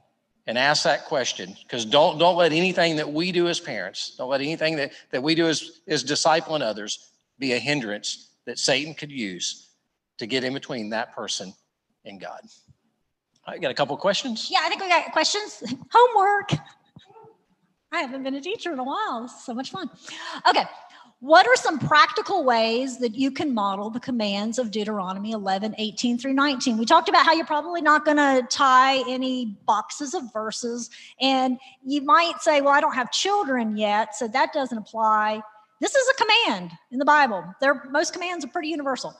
[0.46, 4.28] and ask that question because don't don't let anything that we do as parents, don't
[4.28, 8.94] let anything that, that we do as, as discipling others be a hindrance that Satan
[8.94, 9.68] could use
[10.18, 11.52] to get in between that person
[12.04, 12.40] and God.
[13.46, 14.48] I got a couple questions.
[14.50, 15.62] Yeah, I think we got questions.
[15.92, 16.52] Homework.
[17.92, 19.22] I haven't been a teacher in a while.
[19.22, 19.90] This is so much fun.
[20.48, 20.64] Okay.
[21.20, 26.18] what are some practical ways that you can model the commands of Deuteronomy 11, 18
[26.18, 26.78] through 19?
[26.78, 30.88] We talked about how you're probably not going to tie any boxes of verses.
[31.20, 35.42] And you might say, well, I don't have children yet, so that doesn't apply.
[35.80, 37.44] This is a command in the Bible.
[37.60, 39.14] They're, most commands are pretty universal.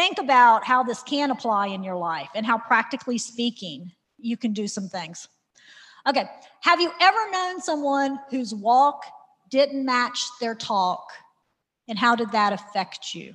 [0.00, 4.54] Think about how this can apply in your life and how, practically speaking, you can
[4.54, 5.28] do some things.
[6.08, 6.24] Okay,
[6.60, 9.04] have you ever known someone whose walk
[9.50, 11.04] didn't match their talk
[11.86, 13.34] and how did that affect you?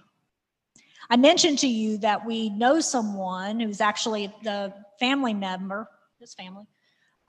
[1.07, 5.87] I mentioned to you that we know someone who's actually the family member,
[6.19, 6.65] his family,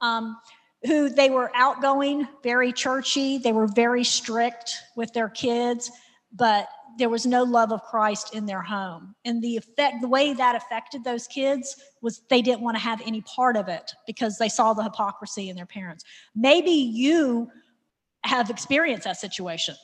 [0.01, 0.35] um,
[0.83, 5.91] who they were outgoing, very churchy, they were very strict with their kids,
[6.33, 9.15] but there was no love of Christ in their home.
[9.25, 13.01] And the effect, the way that affected those kids was they didn't want to have
[13.05, 16.03] any part of it because they saw the hypocrisy in their parents.
[16.35, 17.49] Maybe you
[18.23, 19.75] have experienced that situation.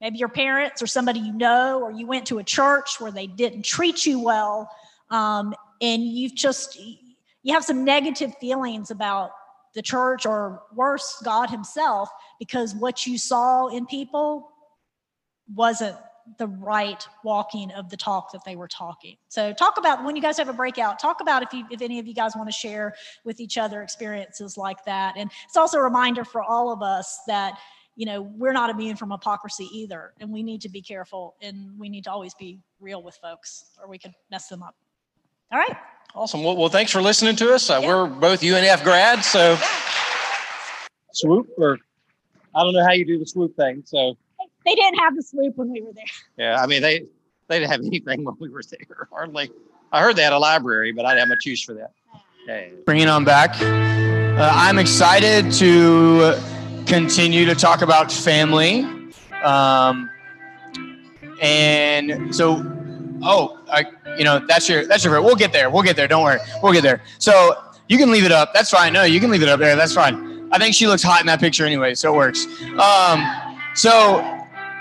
[0.00, 3.26] Maybe your parents or somebody you know, or you went to a church where they
[3.26, 4.70] didn't treat you well,
[5.10, 6.78] um, and you've just
[7.42, 9.30] you have some negative feelings about
[9.74, 14.50] the church or worse, God Himself, because what you saw in people
[15.54, 15.96] wasn't
[16.38, 19.16] the right walking of the talk that they were talking.
[19.28, 21.98] So talk about when you guys have a breakout, talk about if you if any
[21.98, 25.14] of you guys want to share with each other experiences like that.
[25.16, 27.58] And it's also a reminder for all of us that
[27.96, 30.12] you know, we're not immune from hypocrisy either.
[30.20, 33.70] And we need to be careful and we need to always be real with folks
[33.80, 34.76] or we could mess them up.
[35.50, 35.76] All right.
[36.14, 36.44] Awesome.
[36.44, 37.70] Well, well thanks for listening to us.
[37.70, 37.88] Uh, yeah.
[37.88, 39.66] We're both UNF grads, so yeah.
[41.12, 41.78] swoop or
[42.54, 43.82] I don't know how you do the swoop thing.
[43.86, 44.16] So
[44.66, 46.04] they didn't have the swoop when we were there.
[46.36, 47.06] Yeah, I mean they
[47.48, 49.50] they didn't have anything when we were there hardly.
[49.92, 51.92] I heard they had a library, but I didn't have much use for that.
[52.46, 52.72] Hey.
[52.84, 53.56] Bring it on back.
[53.60, 56.38] Uh, I'm excited to
[56.86, 58.84] continue to talk about family.
[59.42, 60.10] Um,
[61.40, 62.64] and so,
[63.22, 63.86] oh, I,
[64.18, 65.70] you know, that's your, that's your, we'll get there.
[65.70, 66.06] We'll get there.
[66.08, 66.38] Don't worry.
[66.62, 67.02] We'll get there.
[67.18, 67.56] So
[67.88, 68.52] you can leave it up.
[68.54, 68.92] That's fine.
[68.92, 69.76] No, you can leave it up there.
[69.76, 70.48] That's fine.
[70.52, 72.46] I think she looks hot in that picture anyway, so it works.
[72.78, 73.24] Um,
[73.74, 74.35] so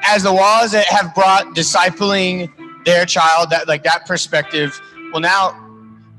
[0.07, 2.51] as the walls that have brought discipling
[2.85, 4.79] their child, that like that perspective,
[5.11, 5.61] well now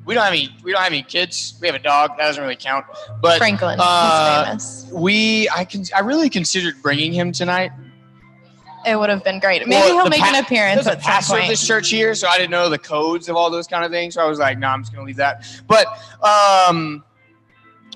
[0.07, 1.59] we don't have any we don't have any kids.
[1.61, 2.11] We have a dog.
[2.17, 2.87] That doesn't really count.
[3.21, 4.89] But Franklin, uh, famous.
[4.93, 7.73] We I can I really considered bringing him tonight.
[8.87, 9.67] It would have been great.
[9.67, 12.29] Maybe well, he'll make pa- an appearance there's a pastor of this church here, so
[12.29, 14.15] I didn't know the codes of all those kind of things.
[14.15, 15.45] So I was like, no, nah, I'm just gonna leave that.
[15.67, 15.89] But
[16.23, 17.03] um,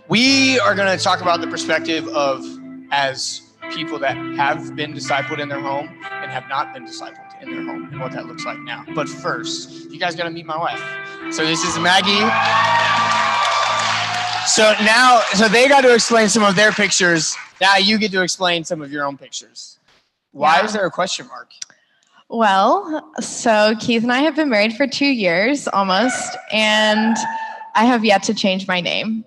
[0.08, 2.44] we are gonna talk about the perspective of
[2.90, 7.50] as people that have been discipled in their home and have not been discipled in
[7.50, 8.84] their home and what that looks like now.
[8.94, 10.82] But first, you guys got to meet my wife.
[11.32, 12.20] So this is Maggie.
[14.46, 17.36] So now, so they got to explain some of their pictures.
[17.60, 19.78] Now you get to explain some of your own pictures.
[20.32, 20.64] Why yeah.
[20.64, 21.50] is there a question mark?
[22.28, 27.16] Well, so Keith and I have been married for two years almost, and
[27.74, 29.24] I have yet to change my name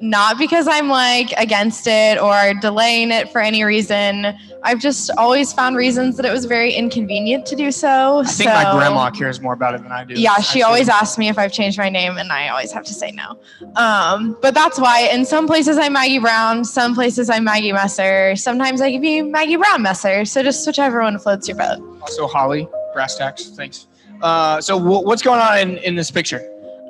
[0.00, 4.26] not because I'm like against it or delaying it for any reason.
[4.62, 8.20] I've just always found reasons that it was very inconvenient to do so.
[8.20, 10.14] I think my grandma cares more about it than I do.
[10.14, 12.94] Yeah, she always asks me if I've changed my name, and I always have to
[12.94, 13.38] say no.
[13.76, 18.36] Um, but that's why in some places I'm Maggie Brown, some places I'm Maggie Messer,
[18.36, 20.24] sometimes I can be Maggie Brown Messer.
[20.24, 21.78] So just whichever one floats your boat.
[22.02, 23.86] Also, Holly, brass tacks, thanks.
[24.22, 26.40] Uh, so w- what's going on in, in this picture?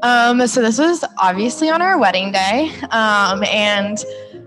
[0.02, 2.70] Um, so this was obviously on our wedding day.
[2.90, 3.98] Um, and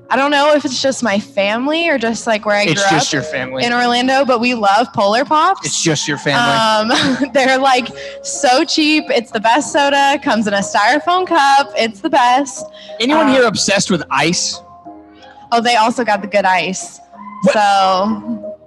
[0.10, 2.98] I don't know if it's just my family or just like where I it's grew
[2.98, 5.66] just your family in Orlando, but we love Polar Pops.
[5.66, 6.94] It's just your family.
[6.94, 7.88] Um, they're like
[8.22, 9.06] so cheap.
[9.08, 10.20] It's the best soda.
[10.22, 11.72] Comes in a styrofoam cup.
[11.78, 12.66] It's the best.
[13.00, 14.60] Anyone um, here obsessed with ice?
[15.54, 17.00] Oh, they also got the good ice.
[17.44, 17.54] What?
[17.54, 18.58] So.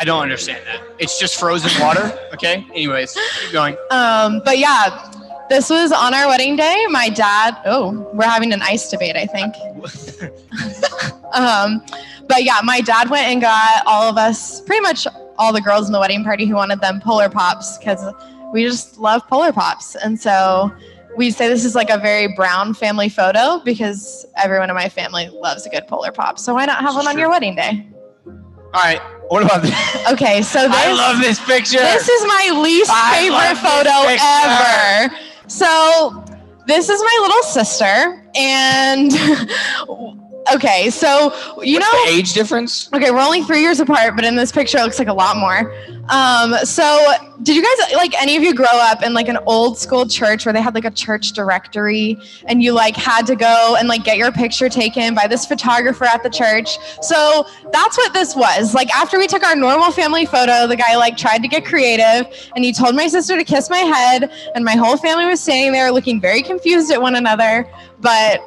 [0.00, 0.80] I don't understand that.
[1.00, 2.16] It's just frozen water.
[2.38, 2.64] Okay.
[2.72, 3.76] Anyways, keep going.
[3.90, 5.10] Um, but yeah,
[5.48, 6.84] this was on our wedding day.
[6.90, 9.54] My dad, oh, we're having an ice debate, I think.
[11.32, 11.82] um,
[12.28, 15.06] but yeah, my dad went and got all of us, pretty much
[15.38, 18.04] all the girls in the wedding party who wanted them Polar Pops because
[18.52, 19.94] we just love Polar Pops.
[19.96, 20.72] And so
[21.16, 25.28] we say this is like a very brown family photo because everyone in my family
[25.28, 26.38] loves a good Polar Pop.
[26.38, 27.86] So why not have one on your wedding day?
[28.26, 29.00] All right.
[29.28, 29.74] What about this?
[30.12, 31.78] Okay, so this, I love this picture.
[31.78, 35.27] This is my least I favorite photo ever.
[35.58, 36.24] So
[36.68, 39.10] this is my little sister, and
[40.54, 41.32] Okay, so
[41.62, 42.90] you What's know, the age difference?
[42.92, 45.36] okay, we're only three years apart, but in this picture, it looks like a lot
[45.36, 45.74] more.
[46.08, 49.76] Um, so did you guys like any of you grow up in like an old
[49.78, 53.76] school church where they had like a church directory and you like had to go
[53.78, 56.78] and like get your picture taken by this photographer at the church?
[57.02, 58.74] So that's what this was.
[58.74, 62.26] Like after we took our normal family photo, the guy like tried to get creative
[62.56, 65.72] and he told my sister to kiss my head, and my whole family was standing
[65.72, 67.70] there looking very confused at one another.
[68.00, 68.40] But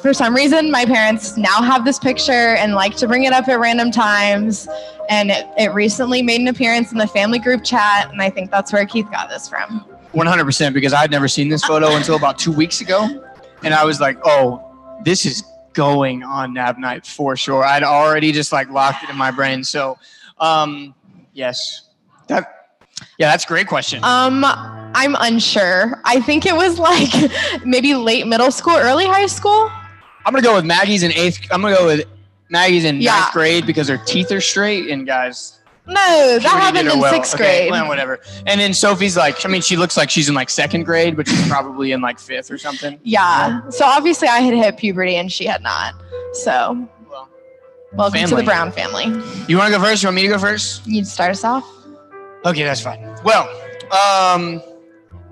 [0.00, 3.48] for some reason, my parents now have this picture and like to bring it up
[3.48, 4.68] at random times.
[5.08, 8.10] And it, it recently made an appearance in the family group chat.
[8.10, 9.84] And I think that's where Keith got this from.
[10.12, 13.24] 100% because I'd never seen this photo until about two weeks ago.
[13.62, 14.62] And I was like, oh,
[15.04, 17.64] this is going on Nav Night for sure.
[17.64, 19.64] I'd already just like locked it in my brain.
[19.64, 19.98] So,
[20.38, 20.94] um,
[21.32, 21.88] yes,
[22.28, 22.63] that,
[23.18, 24.02] yeah, that's a great question.
[24.04, 26.00] Um, I'm unsure.
[26.04, 27.10] I think it was like
[27.64, 29.70] maybe late middle school, early high school.
[30.26, 31.40] I'm going to go with Maggie's in eighth.
[31.50, 32.06] I'm to go with
[32.48, 33.18] Maggie's in Yeah.
[33.20, 34.88] ninth grade because her teeth are straight.
[34.88, 37.12] And guys, No, that happened in well.
[37.12, 37.70] sixth Okay, grade.
[37.72, 38.20] well, whatever.
[38.46, 41.28] And then Sophie's like, I mean, she looks like she's in like second grade, but
[41.28, 42.98] she's probably in like fifth or something.
[43.02, 43.68] Yeah.
[43.70, 45.94] So obviously I had hit puberty and she had not.
[46.32, 47.28] So Well,
[47.92, 49.04] welcome to the Brown family.
[49.48, 50.02] you want to go first?
[50.02, 50.86] You want me to go first?
[50.86, 51.68] You'd start us off?
[52.44, 53.00] Okay, that's fine.
[53.24, 53.48] Well,
[53.90, 54.62] um,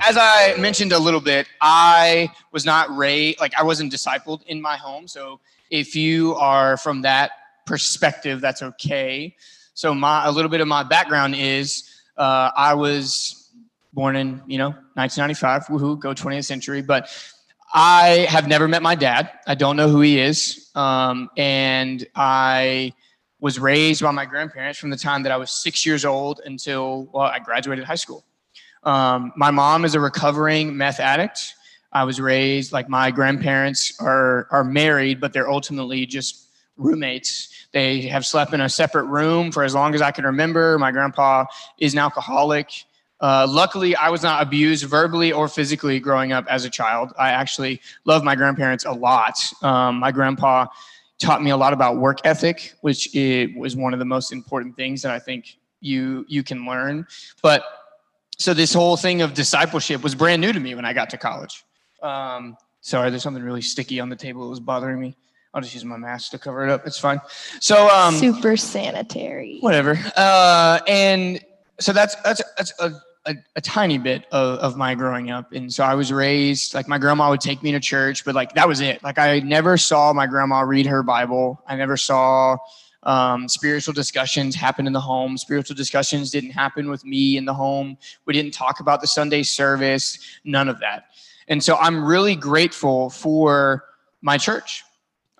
[0.00, 4.62] as I mentioned a little bit, I was not raised, like I wasn't discipled in
[4.62, 5.06] my home.
[5.06, 5.38] So
[5.70, 7.32] if you are from that
[7.66, 9.36] perspective, that's okay.
[9.74, 13.50] So my a little bit of my background is uh, I was
[13.92, 15.66] born in you know 1995.
[15.66, 16.80] Woohoo, go 20th century.
[16.80, 17.10] But
[17.74, 19.30] I have never met my dad.
[19.46, 22.94] I don't know who he is, um, and I
[23.42, 27.08] was raised by my grandparents from the time that I was six years old until
[27.12, 28.24] well, I graduated high school.
[28.84, 31.54] Um, my mom is a recovering meth addict.
[31.92, 37.66] I was raised like my grandparents are are married, but they're ultimately just roommates.
[37.72, 40.78] They have slept in a separate room for as long as I can remember.
[40.78, 41.46] My grandpa
[41.78, 42.70] is an alcoholic.
[43.20, 47.12] Uh, luckily, I was not abused verbally or physically growing up as a child.
[47.18, 49.36] I actually love my grandparents a lot.
[49.62, 50.66] Um, my grandpa
[51.22, 54.76] taught me a lot about work ethic, which it was one of the most important
[54.76, 57.06] things that I think you you can learn.
[57.42, 57.64] But
[58.38, 61.16] so this whole thing of discipleship was brand new to me when I got to
[61.16, 61.64] college.
[62.02, 65.16] Um, sorry, there's something really sticky on the table that was bothering me.
[65.54, 66.86] I'll just use my mask to cover it up.
[66.86, 67.20] It's fine.
[67.60, 69.58] So um, Super sanitary.
[69.60, 69.98] whatever.
[70.16, 71.40] Uh, and
[71.78, 72.92] so that's that's that's a,
[73.26, 75.52] a, a tiny bit of, of my growing up.
[75.52, 78.54] And so I was raised like my grandma would take me to church, but like
[78.54, 79.02] that was it.
[79.02, 81.62] Like I never saw my grandma read her Bible.
[81.66, 82.56] I never saw
[83.04, 85.36] um, spiritual discussions happen in the home.
[85.36, 87.96] Spiritual discussions didn't happen with me in the home.
[88.26, 90.18] We didn't talk about the Sunday service.
[90.44, 91.06] None of that.
[91.48, 93.84] And so I'm really grateful for
[94.20, 94.84] my church.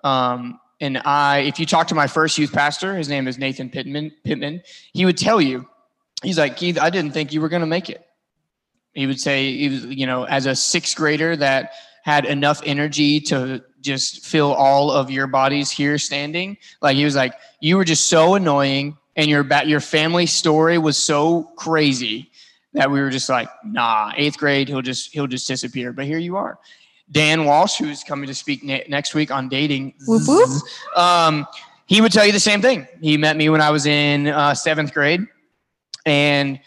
[0.03, 3.69] Um, and I, if you talk to my first youth pastor, his name is Nathan
[3.69, 5.65] Pittman, Pittman, he would tell you,
[6.23, 8.05] he's like, Keith, I didn't think you were going to make it.
[8.93, 11.71] He would say, he was, you know, as a sixth grader that
[12.03, 16.57] had enough energy to just fill all of your bodies here standing.
[16.81, 20.77] Like he was like, you were just so annoying, and your ba- your family story
[20.77, 22.31] was so crazy
[22.73, 25.93] that we were just like, nah, eighth grade, he'll just he'll just disappear.
[25.93, 26.59] But here you are.
[27.11, 30.49] Dan Walsh, who's coming to speak ne- next week on dating, Whoop, whoop.
[30.97, 31.45] um,
[31.85, 32.87] he would tell you the same thing.
[33.01, 35.21] He met me when I was in uh, seventh grade,
[36.05, 36.59] and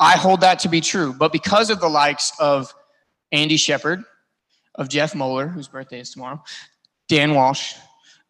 [0.00, 1.12] I hold that to be true.
[1.12, 2.74] But because of the likes of
[3.30, 4.04] Andy Shepard,
[4.74, 6.42] of Jeff Moeller, whose birthday is tomorrow,
[7.08, 7.74] Dan Walsh,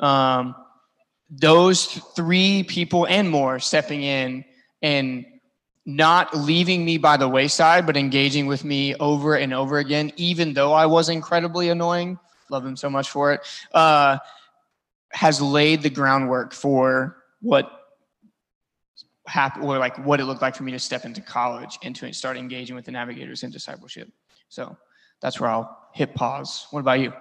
[0.01, 0.55] um,
[1.31, 4.45] those three people and more stepping in
[4.83, 5.25] and
[5.87, 10.53] not leaving me by the wayside, but engaging with me over and over again, even
[10.53, 12.19] though I was incredibly annoying.
[12.51, 13.41] Love him so much for it.
[13.73, 14.19] Uh,
[15.13, 17.82] has laid the groundwork for what
[19.61, 22.37] or like what it looked like for me to step into college and to start
[22.37, 24.09] engaging with the navigators in discipleship.
[24.49, 24.77] So
[25.21, 26.67] that's where I'll hit pause.
[26.71, 27.13] What about you?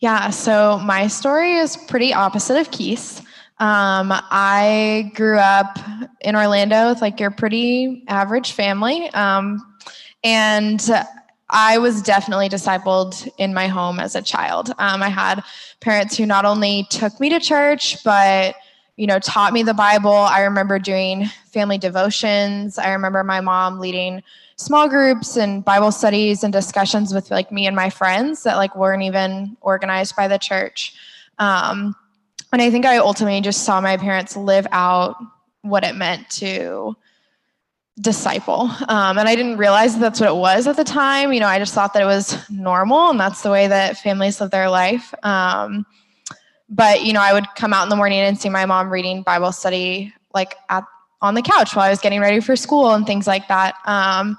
[0.00, 3.20] Yeah, so my story is pretty opposite of Keith's.
[3.60, 5.78] Um, I grew up
[6.20, 9.08] in Orlando with like your pretty average family.
[9.10, 9.62] Um,
[10.24, 10.82] and
[11.50, 14.70] I was definitely discipled in my home as a child.
[14.78, 15.44] Um, I had
[15.80, 18.56] parents who not only took me to church, but
[18.96, 20.12] you know, taught me the Bible.
[20.12, 22.78] I remember doing family devotions.
[22.78, 24.22] I remember my mom leading
[24.56, 28.76] small groups and Bible studies and discussions with like me and my friends that like
[28.76, 30.94] weren't even organized by the church.
[31.38, 31.96] Um,
[32.52, 35.16] and I think I ultimately just saw my parents live out
[35.62, 36.96] what it meant to
[38.00, 38.70] disciple.
[38.88, 41.32] Um, and I didn't realize that that's what it was at the time.
[41.32, 44.40] You know, I just thought that it was normal and that's the way that families
[44.40, 45.12] live their life.
[45.24, 45.84] Um,
[46.74, 49.22] but you know, I would come out in the morning and see my mom reading
[49.22, 50.84] Bible study like at
[51.22, 53.76] on the couch while I was getting ready for school and things like that.
[53.86, 54.36] Um,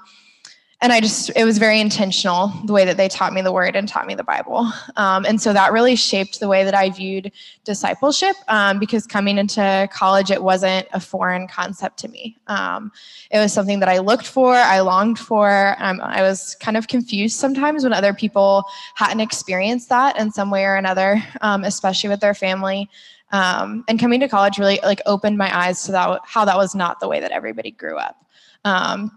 [0.82, 3.74] and I just, it was very intentional the way that they taught me the word
[3.76, 4.70] and taught me the Bible.
[4.96, 7.32] Um, and so that really shaped the way that I viewed
[7.64, 12.36] discipleship um, because coming into college, it wasn't a foreign concept to me.
[12.46, 12.92] Um,
[13.30, 15.76] it was something that I looked for, I longed for.
[15.78, 18.64] Um, I was kind of confused sometimes when other people
[18.96, 22.90] hadn't experienced that in some way or another, um, especially with their family.
[23.32, 26.74] Um, and coming to college really like opened my eyes to that, how that was
[26.74, 28.22] not the way that everybody grew up.
[28.64, 29.15] Um,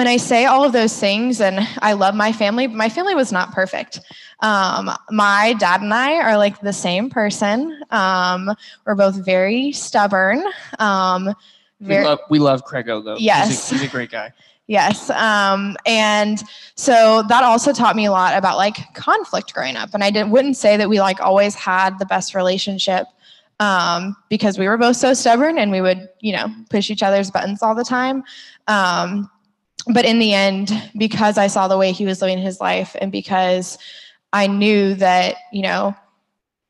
[0.00, 3.30] and I say all of those things, and I love my family, my family was
[3.30, 4.00] not perfect.
[4.40, 7.78] Um, my dad and I are like the same person.
[7.90, 8.50] Um,
[8.86, 10.42] we're both very stubborn.
[10.78, 11.34] Um,
[11.80, 13.16] very, we, love, we love Craig Ogo.
[13.18, 13.70] Yes.
[13.70, 14.32] He's a, he's a great guy.
[14.70, 15.10] Yes.
[15.10, 16.40] Um, and
[16.76, 19.94] so that also taught me a lot about like conflict growing up.
[19.94, 23.08] And I didn't wouldn't say that we like always had the best relationship
[23.58, 27.32] um, because we were both so stubborn and we would, you know, push each other's
[27.32, 28.22] buttons all the time.
[28.68, 29.28] Um,
[29.86, 33.10] but in the end, because I saw the way he was living his life and
[33.10, 33.78] because
[34.32, 35.94] I knew that, you know,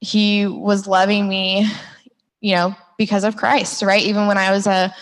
[0.00, 1.66] he was loving me,
[2.40, 4.02] you know, because of Christ, right?
[4.02, 4.94] Even when I was a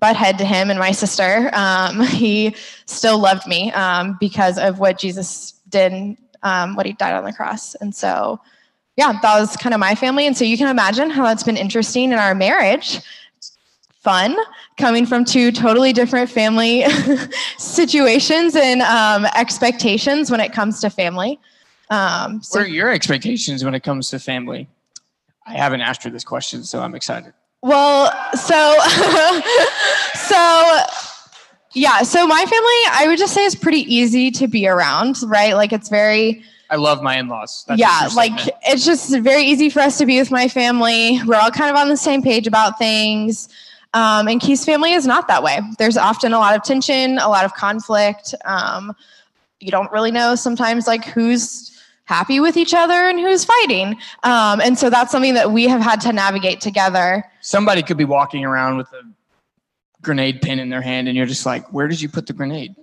[0.00, 2.54] butthead to him and my sister, um, he
[2.86, 7.32] still loved me um, because of what Jesus did, um, what he died on the
[7.32, 7.74] cross.
[7.76, 8.40] And so,
[8.96, 10.26] yeah, that was kind of my family.
[10.26, 13.00] And so you can imagine how that's been interesting in our marriage
[14.06, 14.36] fun
[14.76, 16.84] coming from two totally different family
[17.58, 21.40] situations and um, expectations when it comes to family.
[21.90, 24.68] Um, so what are your expectations when it comes to family?
[25.44, 27.32] I haven't asked her this question, so I'm excited.
[27.62, 28.76] Well, so,
[30.14, 30.80] so,
[31.74, 35.56] yeah, so my family, I would just say is pretty easy to be around, right?
[35.56, 37.64] Like it's very, I love my in-laws.
[37.66, 38.38] That's yeah, like
[38.68, 41.20] it's just very easy for us to be with my family.
[41.24, 43.48] We're all kind of on the same page about things.
[43.94, 45.60] Um, and Keith's family is not that way.
[45.78, 48.34] There's often a lot of tension, a lot of conflict.
[48.44, 48.92] Um,
[49.60, 51.72] you don't really know sometimes like who's
[52.04, 53.96] happy with each other and who's fighting.
[54.22, 57.24] Um, and so that's something that we have had to navigate together.
[57.40, 59.02] Somebody could be walking around with a
[60.02, 62.74] grenade pin in their hand, and you're just like, where did you put the grenade?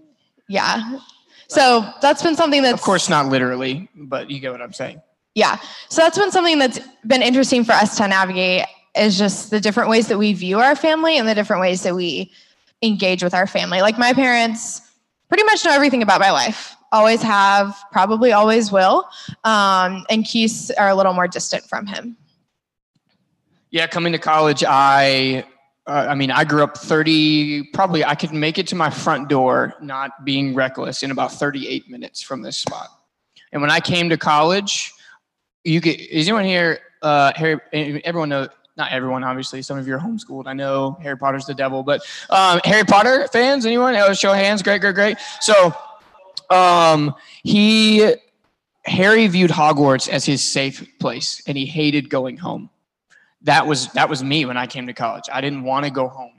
[0.49, 0.99] Yeah.
[1.47, 2.73] So that's been something that's.
[2.73, 5.01] Of course, not literally, but you get what I'm saying.
[5.35, 5.57] Yeah.
[5.89, 9.89] So that's been something that's been interesting for us to navigate is just the different
[9.89, 12.31] ways that we view our family and the different ways that we
[12.81, 13.81] engage with our family.
[13.81, 14.81] Like my parents
[15.29, 19.07] pretty much know everything about my life, always have, probably always will.
[19.43, 22.17] Um, and Keith are a little more distant from him.
[23.71, 25.45] Yeah, coming to college, I
[25.85, 29.27] uh, I mean, I grew up 30, probably I could make it to my front
[29.27, 32.87] door, not being reckless, in about 38 minutes from this spot.
[33.51, 34.93] And when I came to college,
[35.65, 37.59] you get, is anyone here, uh, Harry,
[38.05, 39.61] everyone know, not everyone, obviously.
[39.61, 40.47] Some of you are homeschooled.
[40.47, 43.95] I know Harry Potter's the devil, but um, Harry Potter fans, anyone?
[43.95, 44.63] Oh, show hands.
[44.63, 45.17] Great, great, great.
[45.41, 45.73] So
[46.49, 47.13] um,
[47.43, 48.13] he,
[48.85, 52.69] Harry viewed Hogwarts as his safe place, and he hated going home.
[53.43, 55.25] That was that was me when I came to college.
[55.31, 56.31] I didn't want to go home.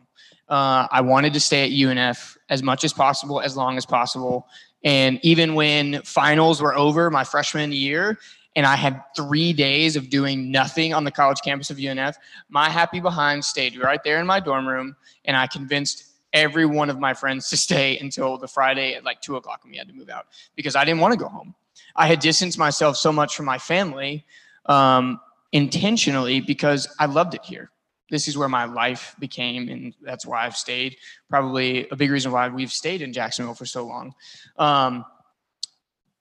[0.48, 4.46] Uh, I wanted to stay at UNF as much as possible, as long as possible.
[4.84, 8.18] And even when finals were over my freshman year,
[8.56, 12.16] and I had three days of doing nothing on the college campus of UNF,
[12.48, 16.90] my happy behind stayed right there in my dorm room, and I convinced every one
[16.90, 19.88] of my friends to stay until the Friday at like two o'clock when we had
[19.88, 20.26] to move out
[20.56, 21.54] because I didn't want to go home.
[21.96, 24.24] I had distanced myself so much from my family
[24.66, 25.20] um,
[25.52, 27.70] intentionally because I loved it here.
[28.10, 30.96] This is where my life became, and that's why I've stayed.
[31.30, 34.14] Probably a big reason why we've stayed in Jacksonville for so long.
[34.56, 35.04] Um,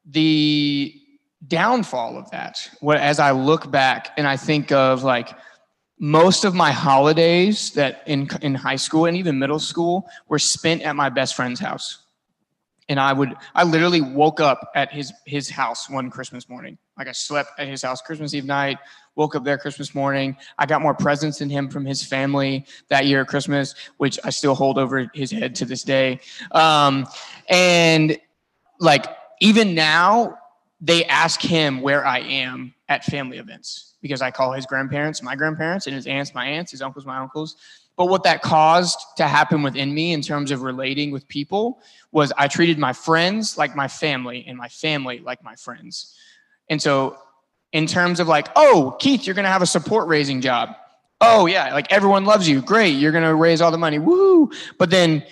[0.06, 1.03] the
[1.48, 2.70] downfall of that.
[2.80, 5.36] What as I look back and I think of like
[6.00, 10.82] most of my holidays that in in high school and even middle school were spent
[10.82, 12.00] at my best friend's house.
[12.90, 16.78] And I would I literally woke up at his his house one Christmas morning.
[16.98, 18.78] Like I slept at his house Christmas Eve night,
[19.16, 20.36] woke up there Christmas morning.
[20.58, 24.30] I got more presents than him from his family that year at Christmas, which I
[24.30, 26.20] still hold over his head to this day.
[26.52, 27.08] Um,
[27.50, 28.18] and
[28.80, 29.06] like
[29.40, 30.38] even now
[30.84, 35.34] they ask him where I am at family events because I call his grandparents my
[35.34, 37.56] grandparents and his aunts my aunts, his uncles my uncles.
[37.96, 41.80] But what that caused to happen within me in terms of relating with people
[42.12, 46.18] was I treated my friends like my family and my family like my friends.
[46.70, 47.18] And so,
[47.72, 50.76] in terms of like, oh, Keith, you're going to have a support raising job.
[51.22, 52.62] Oh, yeah, like everyone loves you.
[52.62, 52.92] Great.
[52.92, 54.00] You're going to raise all the money.
[54.00, 54.52] Woo.
[54.78, 55.26] But then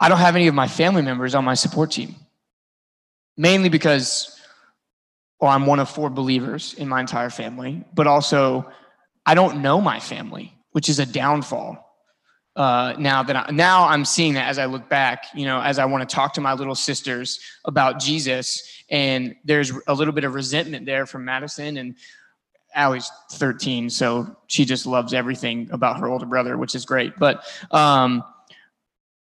[0.00, 2.14] I don't have any of my family members on my support team
[3.38, 4.38] mainly because
[5.40, 8.70] or I'm one of four believers in my entire family, but also
[9.24, 11.84] I don't know my family, which is a downfall.
[12.56, 15.78] Uh, now that I, now I'm seeing that as I look back, you know, as
[15.78, 20.24] I want to talk to my little sisters about Jesus, and there's a little bit
[20.24, 21.94] of resentment there from Madison, and
[22.74, 27.16] Allie's 13, so she just loves everything about her older brother, which is great.
[27.16, 28.24] But um,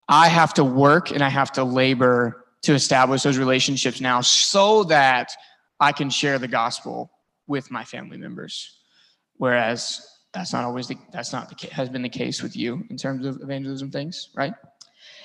[0.08, 4.82] I have to work and I have to labor to establish those relationships now so
[4.84, 5.30] that
[5.78, 7.10] I can share the gospel
[7.46, 8.80] with my family members.
[9.36, 10.04] Whereas
[10.34, 13.24] that's not always the, that's not the has been the case with you in terms
[13.24, 14.52] of evangelism things, right?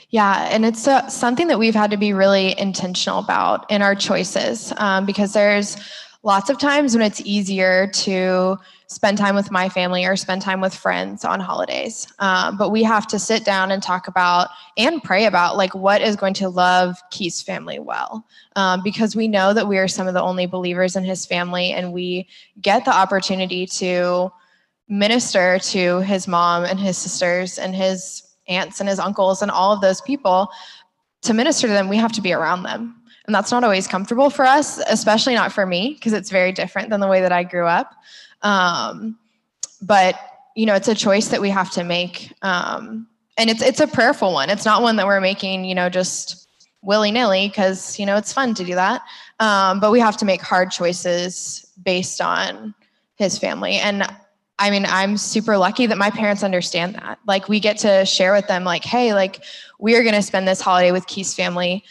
[0.09, 3.95] Yeah, and it's uh, something that we've had to be really intentional about in our
[3.95, 5.77] choices um, because there's
[6.23, 8.57] lots of times when it's easier to
[8.87, 12.07] spend time with my family or spend time with friends on holidays.
[12.19, 16.01] Um, but we have to sit down and talk about and pray about like what
[16.01, 18.25] is going to love Keith's family well.
[18.55, 21.71] Um, because we know that we are some of the only believers in his family
[21.71, 22.27] and we
[22.61, 24.31] get the opportunity to
[24.87, 29.71] minister to his mom and his sisters and his aunts and his uncles and all
[29.71, 30.49] of those people
[31.21, 34.29] to minister to them we have to be around them and that's not always comfortable
[34.29, 37.43] for us, especially not for me, because it's very different than the way that I
[37.43, 37.93] grew up.
[38.41, 39.17] Um,
[39.81, 40.15] but
[40.55, 42.33] you know, it's a choice that we have to make.
[42.41, 43.07] Um,
[43.37, 44.49] and it's it's a prayerful one.
[44.49, 46.49] It's not one that we're making, you know, just
[46.81, 49.01] willy-nilly, because you know, it's fun to do that.
[49.39, 52.73] Um, but we have to make hard choices based on
[53.15, 53.75] his family.
[53.75, 54.03] And
[54.59, 57.17] I mean, I'm super lucky that my parents understand that.
[57.25, 59.43] Like we get to share with them, like, hey, like
[59.79, 61.83] we are gonna spend this holiday with Keith's family.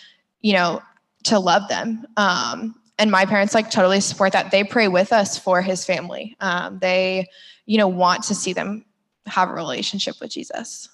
[0.42, 0.82] You know,
[1.24, 2.06] to love them.
[2.16, 4.50] Um, and my parents like totally support that.
[4.50, 6.36] They pray with us for his family.
[6.40, 7.26] Um, they,
[7.66, 8.84] you know, want to see them
[9.26, 10.88] have a relationship with Jesus.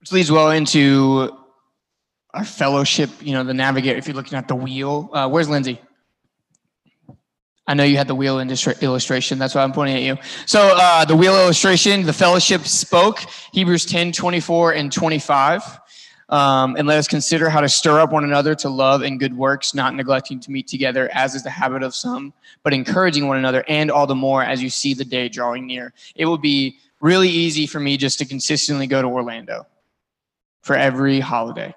[0.00, 1.30] Which leads well into
[2.34, 3.10] our fellowship.
[3.20, 3.98] You know, the navigator.
[3.98, 5.80] If you're looking at the wheel, uh, where's Lindsay?
[7.66, 9.38] I know you had the wheel illustration.
[9.38, 10.18] That's why I'm pointing at you.
[10.46, 13.20] So uh, the wheel illustration, the fellowship spoke,
[13.52, 15.80] Hebrews 10, 24 and 25.
[16.30, 19.36] Um, and let us consider how to stir up one another to love and good
[19.36, 23.36] works, not neglecting to meet together, as is the habit of some, but encouraging one
[23.36, 25.92] another, and all the more as you see the day drawing near.
[26.14, 29.66] It will be really easy for me just to consistently go to Orlando
[30.62, 31.74] for every holiday.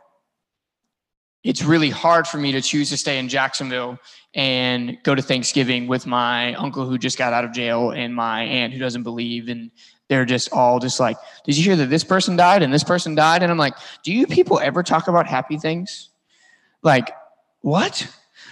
[1.43, 3.99] It's really hard for me to choose to stay in Jacksonville
[4.33, 8.43] and go to Thanksgiving with my uncle who just got out of jail and my
[8.43, 9.71] aunt who doesn't believe and
[10.14, 13.16] they're just all just like, did you hear that this person died and this person
[13.16, 13.41] died?
[13.41, 16.11] And I'm like, do you people ever talk about happy things?
[16.84, 17.09] Like,
[17.61, 18.07] what?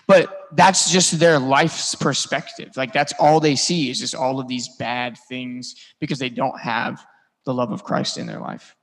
[0.07, 2.69] But that's just their life's perspective.
[2.75, 6.59] Like, that's all they see is just all of these bad things because they don't
[6.59, 7.05] have
[7.45, 8.75] the love of Christ in their life.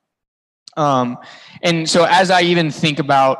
[0.77, 1.19] Um,
[1.63, 3.39] and so, as I even think about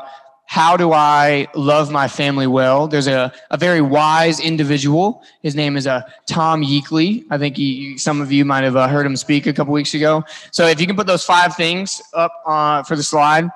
[0.49, 2.87] how do I love my family well?
[2.87, 5.21] There's a, a very wise individual.
[5.43, 7.23] His name is uh, Tom Yeakley.
[7.29, 9.93] I think he, some of you might have uh, heard him speak a couple weeks
[9.93, 10.23] ago.
[10.49, 13.47] So if you can put those five things up uh, for the slide.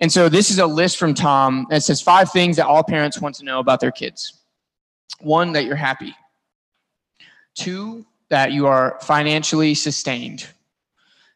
[0.00, 3.22] And so this is a list from Tom that says five things that all parents
[3.22, 4.38] want to know about their kids.
[5.20, 6.14] One, that you're happy.
[7.54, 10.46] Two, that you are financially sustained.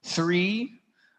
[0.05, 0.78] Three,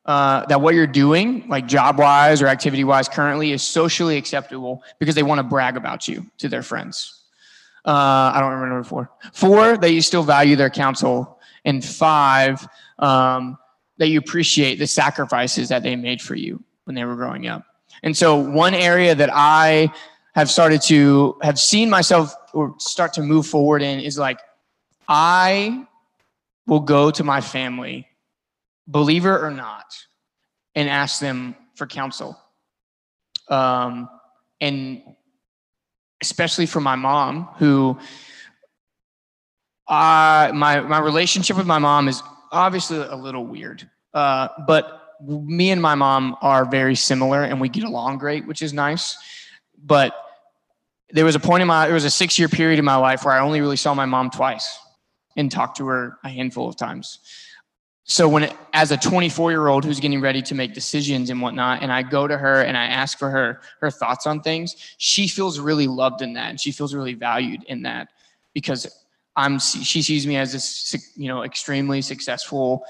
[0.09, 4.81] uh, that what you're doing, like job wise or activity wise currently, is socially acceptable
[4.97, 7.21] because they want to brag about you to their friends.
[7.85, 9.11] Uh, I don't remember four.
[9.33, 11.39] Four, that you still value their counsel.
[11.63, 13.59] And five, um,
[13.97, 17.63] that you appreciate the sacrifices that they made for you when they were growing up.
[18.01, 19.93] And so, one area that I
[20.33, 24.39] have started to have seen myself or start to move forward in is like,
[25.07, 25.85] I
[26.65, 28.08] will go to my family
[28.89, 29.85] believer or not,
[30.75, 32.37] and ask them for counsel.
[33.47, 34.09] Um,
[34.59, 35.01] and
[36.21, 37.97] especially for my mom, who
[39.87, 42.21] uh, my my relationship with my mom is
[42.51, 47.69] obviously a little weird, uh, but me and my mom are very similar, and we
[47.69, 49.17] get along great, which is nice.
[49.81, 50.13] But
[51.11, 53.23] there was a point in my there was a six year period in my life
[53.23, 54.77] where I only really saw my mom twice
[55.37, 57.19] and talked to her a handful of times
[58.09, 61.81] so when as a 24 year old who's getting ready to make decisions and whatnot
[61.81, 65.27] and i go to her and i ask for her her thoughts on things she
[65.27, 68.09] feels really loved in that and she feels really valued in that
[68.53, 69.05] because
[69.35, 72.83] i'm she sees me as this you know extremely successful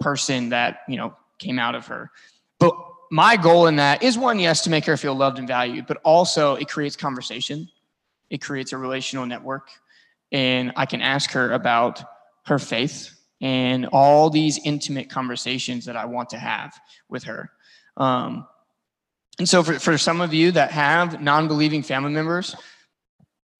[0.00, 2.10] person that you know came out of her.
[2.58, 2.74] But
[3.10, 5.98] my goal in that is one yes to make her feel loved and valued but
[6.04, 7.68] also it creates conversation.
[8.30, 9.68] It creates a relational network
[10.32, 12.02] and i can ask her about
[12.46, 16.74] her faith and all these intimate conversations that I want to have
[17.08, 17.50] with her.
[17.96, 18.46] Um,
[19.38, 22.54] and so, for, for some of you that have non believing family members,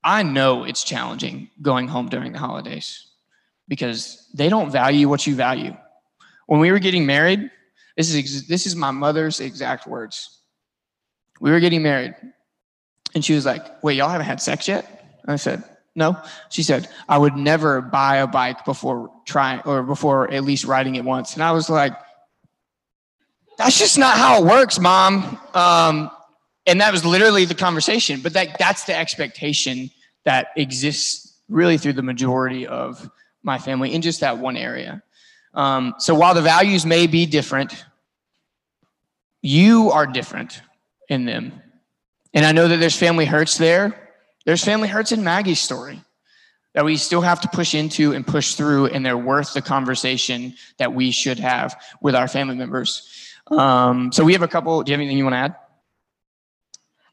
[0.05, 3.09] I know it's challenging going home during the holidays
[3.67, 5.77] because they don't value what you value.
[6.47, 7.51] When we were getting married,
[7.97, 10.41] this is ex- this is my mother's exact words.
[11.41, 12.15] We were getting married,
[13.15, 15.65] and she was like, "Wait, y'all haven't had sex yet?" And I said,
[15.95, 16.17] "No."
[16.51, 20.95] She said, "I would never buy a bike before trying or before at least riding
[20.97, 21.95] it once." And I was like,
[23.59, 26.11] "That's just not how it works, mom." Um,
[26.67, 28.21] and that was literally the conversation.
[28.21, 29.91] But that that's the expectation
[30.25, 33.09] that exists really through the majority of
[33.43, 35.03] my family in just that one area.
[35.53, 37.85] Um, so while the values may be different,
[39.43, 40.61] you are different
[41.09, 41.61] in them.
[42.33, 44.04] And I know that there's family hurts there.
[44.45, 46.01] There's family hurts in Maggie's story
[46.75, 50.55] that we still have to push into and push through, and they're worth the conversation
[50.79, 53.09] that we should have with our family members.
[53.47, 54.83] Um, so we have a couple.
[54.83, 55.57] Do you have anything you want to add?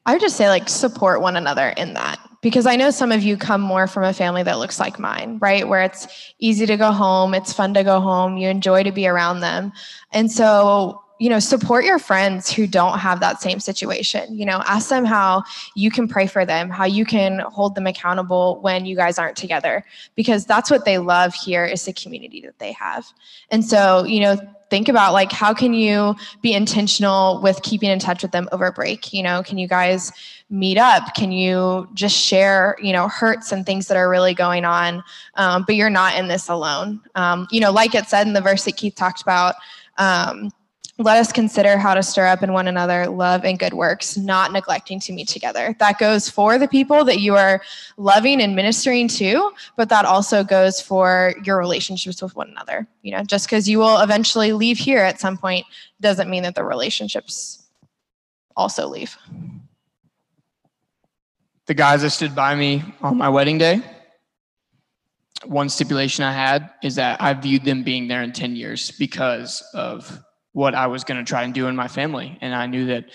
[0.04, 3.22] I would just say like support one another in that because I know some of
[3.22, 5.66] you come more from a family that looks like mine, right?
[5.66, 6.08] Where it's
[6.40, 9.72] easy to go home, it's fun to go home, you enjoy to be around them.
[10.10, 14.36] And so, you know, support your friends who don't have that same situation.
[14.36, 15.44] You know, ask them how
[15.76, 19.36] you can pray for them, how you can hold them accountable when you guys aren't
[19.36, 19.84] together
[20.16, 23.06] because that's what they love here is the community that they have.
[23.52, 24.36] And so, you know,
[24.68, 28.72] think about like how can you be intentional with keeping in touch with them over
[28.72, 30.10] break you know can you guys
[30.48, 34.64] meet up can you just share you know hurts and things that are really going
[34.64, 35.04] on
[35.34, 38.40] um, but you're not in this alone um, you know like it said in the
[38.40, 39.56] verse that keith talked about
[39.98, 40.50] um,
[41.02, 44.52] let us consider how to stir up in one another love and good works, not
[44.52, 45.74] neglecting to meet together.
[45.78, 47.62] That goes for the people that you are
[47.96, 52.86] loving and ministering to, but that also goes for your relationships with one another.
[53.02, 55.66] You know, just because you will eventually leave here at some point
[56.00, 57.64] doesn't mean that the relationships
[58.56, 59.16] also leave.
[61.66, 63.82] The guys that stood by me on my wedding day,
[65.44, 69.62] one stipulation I had is that I viewed them being there in 10 years because
[69.74, 70.22] of
[70.52, 72.38] what I was going to try and do in my family.
[72.40, 73.06] And I knew that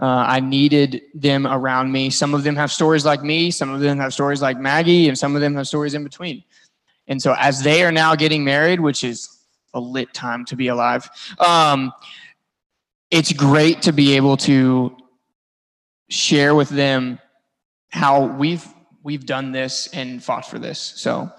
[0.00, 2.10] uh, I needed them around me.
[2.10, 5.16] Some of them have stories like me, some of them have stories like Maggie, and
[5.16, 6.42] some of them have stories in between.
[7.06, 9.28] And so, as they are now getting married, which is
[9.72, 11.92] a lit time to be alive, um,
[13.10, 14.96] it's great to be able to
[16.08, 17.20] share with them
[17.90, 18.66] how we've
[19.02, 20.80] we've done this and fought for this.
[20.80, 21.30] So,